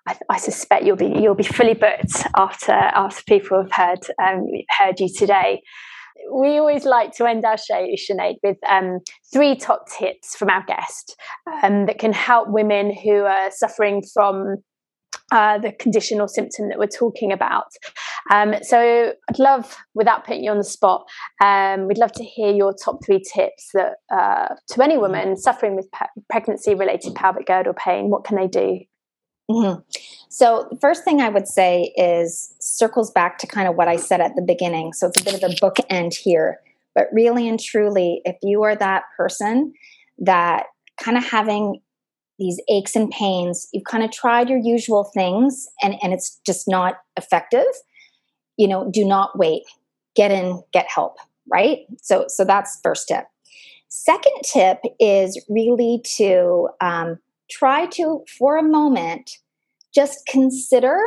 [0.07, 4.47] I, I, suspect you'll be you'll be fully booked after after people have heard um,
[4.69, 5.61] heard you today.
[6.31, 8.99] We always like to end our show, Sinead, with um,
[9.33, 11.17] three top tips from our guest
[11.63, 14.57] um, that can help women who are suffering from
[15.31, 17.67] uh, the condition or symptom that we're talking about.
[18.31, 21.05] Um, so I'd love, without putting you on the spot,
[21.43, 25.75] um, we'd love to hear your top three tips that uh, to any woman suffering
[25.75, 28.79] with pe- pregnancy-related pelvic girdle pain, what can they do?
[29.49, 29.81] Mm-hmm.
[30.29, 33.95] So the first thing I would say is circles back to kind of what I
[33.95, 34.93] said at the beginning.
[34.93, 36.59] So it's a bit of a bookend here,
[36.93, 39.73] but really and truly, if you are that person
[40.19, 40.65] that
[41.01, 41.81] kind of having
[42.39, 43.67] these aches and pains.
[43.71, 47.67] You've kind of tried your usual things and and it's just not effective.
[48.57, 49.63] You know do not wait.
[50.15, 51.17] Get in get help
[51.49, 51.79] right?
[52.01, 53.25] So so that's first tip.
[53.89, 57.17] Second tip is really to um,
[57.49, 59.31] try to for a moment
[59.93, 60.99] just consider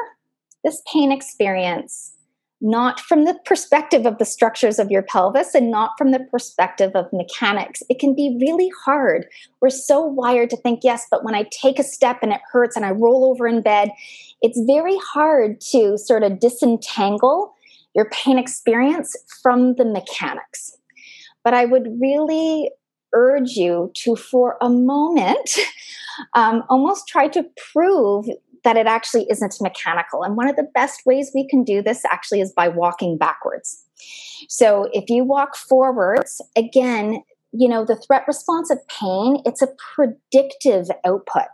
[0.65, 2.17] this pain experience
[2.63, 6.93] not from the perspective of the structures of your pelvis and not from the perspective
[6.95, 7.83] of mechanics.
[7.91, 9.27] It can be really hard.
[9.61, 12.77] We're so wired to think, yes, but when I take a step and it hurts
[12.77, 13.91] and I roll over in bed,
[14.43, 17.53] it's very hard to sort of disentangle
[17.95, 20.79] your pain experience from the mechanics.
[21.43, 22.71] But I would really
[23.13, 25.59] urge you to, for a moment,
[26.35, 28.27] um, almost try to prove
[28.65, 30.23] that it actually isn't mechanical.
[30.23, 33.85] And one of the best ways we can do this actually is by walking backwards.
[34.49, 39.69] So if you walk forwards, again, you know, the threat response of pain, it's a
[39.95, 41.49] predictive output.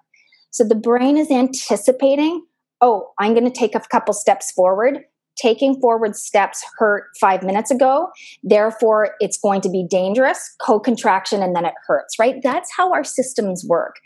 [0.50, 2.44] So the brain is anticipating,
[2.80, 5.00] oh, I'm going to take a couple steps forward.
[5.36, 8.08] Taking forward steps hurt five minutes ago.
[8.42, 12.36] Therefore, it's going to be dangerous, co contraction, and then it hurts, right?
[12.42, 13.96] That's how our systems work.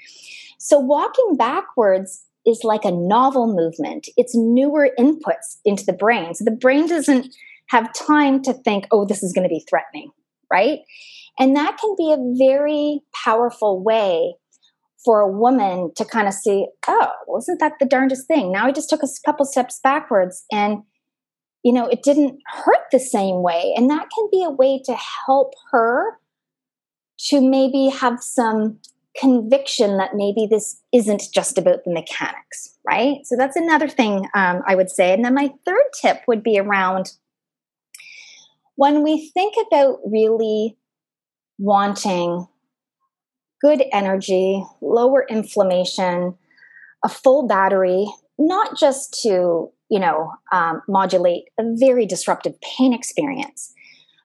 [0.59, 4.09] So, walking backwards is like a novel movement.
[4.16, 6.34] It's newer inputs into the brain.
[6.34, 7.34] So the brain doesn't
[7.68, 10.11] have time to think, oh, this is going to be threatening,
[10.51, 10.80] right?
[11.38, 14.34] And that can be a very powerful way
[15.05, 18.53] for a woman to kind of see, oh, wasn't that the darndest thing?
[18.53, 20.82] Now I just took a couple steps backwards and
[21.62, 23.72] you know, it didn't hurt the same way.
[23.76, 26.18] And that can be a way to help her
[27.28, 28.78] to maybe have some
[29.18, 33.18] conviction that maybe this isn't just about the mechanics, right?
[33.24, 35.12] So that's another thing um, I would say.
[35.12, 37.12] And then my third tip would be around
[38.76, 40.76] when we think about really
[41.58, 42.46] wanting
[43.60, 46.36] good energy, lower inflammation,
[47.04, 48.06] a full battery,
[48.38, 53.72] not just to, you know, um, modulate a very disruptive pain experience,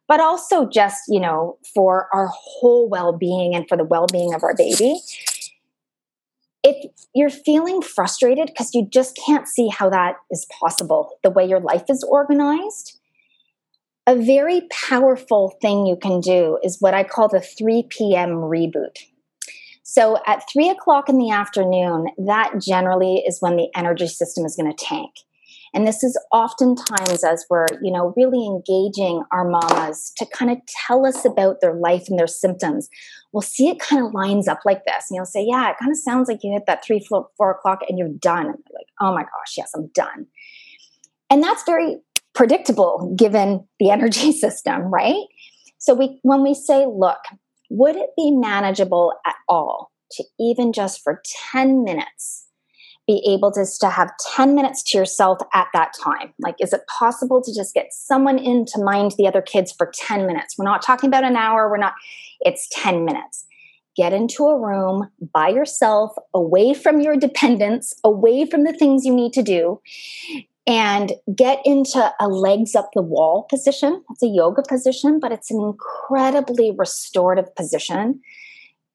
[0.08, 4.34] but also just, you know, for our whole well being and for the well being
[4.34, 5.00] of our baby.
[6.64, 11.48] If you're feeling frustrated because you just can't see how that is possible, the way
[11.48, 12.98] your life is organized,
[14.06, 18.30] a very powerful thing you can do is what I call the 3 p.m.
[18.30, 18.98] reboot.
[19.84, 24.56] So at three o'clock in the afternoon, that generally is when the energy system is
[24.56, 25.12] going to tank.
[25.74, 30.58] And this is oftentimes as we're, you know, really engaging our mamas to kind of
[30.86, 32.90] tell us about their life and their symptoms.
[33.32, 35.10] We'll see it kind of lines up like this.
[35.10, 37.52] And you'll say, Yeah, it kind of sounds like you hit that three, four, four
[37.52, 38.46] o'clock and you're done.
[38.46, 40.28] And they're like, Oh my gosh, yes, I'm done.
[41.30, 41.98] And that's very
[42.34, 45.24] predictable given the energy system, right?
[45.78, 47.20] So we when we say, look,
[47.70, 52.47] would it be manageable at all to even just for 10 minutes
[53.08, 56.34] be able to, to have 10 minutes to yourself at that time?
[56.40, 59.92] Like, is it possible to just get someone in to mind the other kids for
[59.94, 60.56] 10 minutes?
[60.58, 61.94] We're not talking about an hour, we're not,
[62.42, 63.46] it's 10 minutes.
[63.96, 69.14] Get into a room by yourself, away from your dependents, away from the things you
[69.14, 69.82] need to do,
[70.68, 74.04] and get into a legs up the wall position.
[74.12, 78.22] It's a yoga position, but it's an incredibly restorative position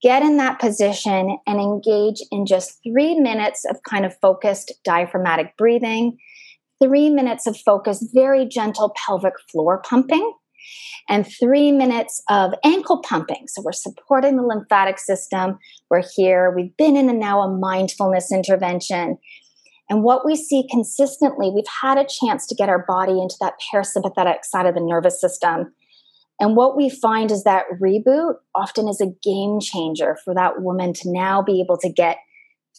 [0.03, 5.57] get in that position and engage in just three minutes of kind of focused diaphragmatic
[5.57, 6.19] breathing,
[6.83, 10.33] three minutes of focused, very gentle pelvic floor pumping,
[11.09, 13.47] and three minutes of ankle pumping.
[13.49, 15.59] So we're supporting the lymphatic system.
[15.91, 16.53] We're here.
[16.55, 19.19] We've been in a now a mindfulness intervention.
[19.89, 23.55] And what we see consistently, we've had a chance to get our body into that
[23.73, 25.73] parasympathetic side of the nervous system
[26.43, 30.93] and what we find is that reboot often is a game changer for that woman
[30.95, 32.19] to now be able to get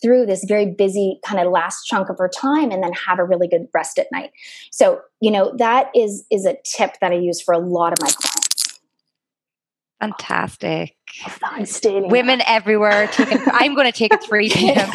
[0.01, 3.23] through this very busy kind of last chunk of her time and then have a
[3.23, 4.31] really good rest at night.
[4.69, 8.01] So, you know, that is is a tip that I use for a lot of
[8.01, 8.32] my clients.
[10.03, 10.95] Fantastic.
[12.11, 13.07] Women everywhere.
[13.07, 14.89] Taking, I'm going to take a 3 p.m.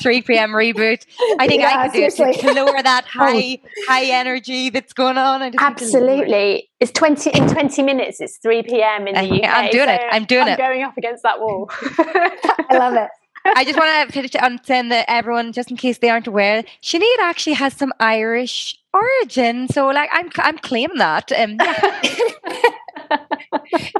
[0.00, 0.50] 3 p.m.
[0.50, 1.04] reboot.
[1.38, 3.08] I think yeah, I can do it to lower that oh.
[3.08, 3.58] high
[3.88, 5.54] high energy that's going on.
[5.58, 6.68] Absolutely.
[6.80, 8.20] It's 20 in 20 minutes.
[8.20, 9.08] It's 3 p.m.
[9.08, 9.48] in the UK.
[9.48, 10.00] I'm doing so it.
[10.10, 10.58] I'm doing I'm it.
[10.58, 11.70] going up against that wall.
[11.80, 13.08] I love it.
[13.44, 16.62] I just want to finish on saying that everyone, just in case they aren't aware,
[16.80, 19.66] Sinead actually has some Irish origin.
[19.68, 21.32] So, like, I'm I'm claiming that.
[21.32, 22.70] Um, yeah.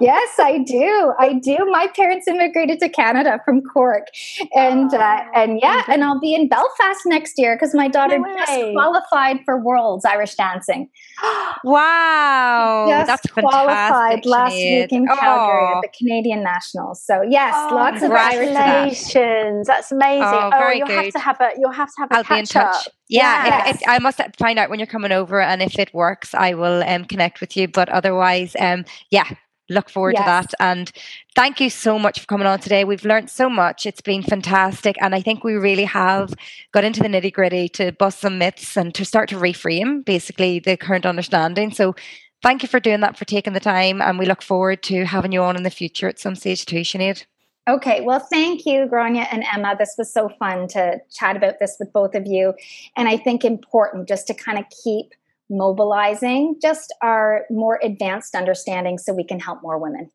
[0.01, 1.13] Yes, I do.
[1.19, 1.57] I do.
[1.71, 4.07] My parents immigrated to Canada from Cork,
[4.55, 7.89] and uh, oh, uh, and yeah, and I'll be in Belfast next year because my
[7.89, 10.89] daughter no just qualified for Worlds Irish dancing.
[11.65, 15.77] wow, just that's qualified last week in Calgary oh.
[15.77, 17.05] at the Canadian Nationals.
[17.05, 18.47] So yes, oh, lots of Irish.
[18.47, 19.67] Congratulations!
[19.67, 20.23] That's amazing.
[20.25, 21.05] Oh, oh you'll good.
[21.05, 22.87] have to have a you'll have to have a I'll catch be in touch.
[22.87, 22.93] Up.
[23.13, 23.83] Yeah, yes.
[23.87, 27.05] I must find out when you're coming over, and if it works, I will um,
[27.05, 27.69] connect with you.
[27.69, 29.29] But otherwise, um, yeah,
[29.69, 30.23] look forward yes.
[30.23, 30.55] to that.
[30.61, 30.93] And
[31.35, 32.85] thank you so much for coming on today.
[32.85, 33.87] We've learned so much.
[33.87, 34.97] It's been fantastic.
[35.01, 36.35] And I think we really have
[36.73, 40.59] got into the nitty gritty to bust some myths and to start to reframe basically
[40.59, 41.73] the current understanding.
[41.73, 41.95] So
[42.43, 44.03] thank you for doing that, for taking the time.
[44.03, 46.81] And we look forward to having you on in the future at some stage too,
[46.81, 47.25] Sinead.
[47.69, 49.77] Okay, well, thank you, Gráinne and Emma.
[49.79, 52.55] This was so fun to chat about this with both of you.
[52.97, 55.13] And I think important just to kind of keep
[55.49, 60.11] mobilizing just our more advanced understanding so we can help more women.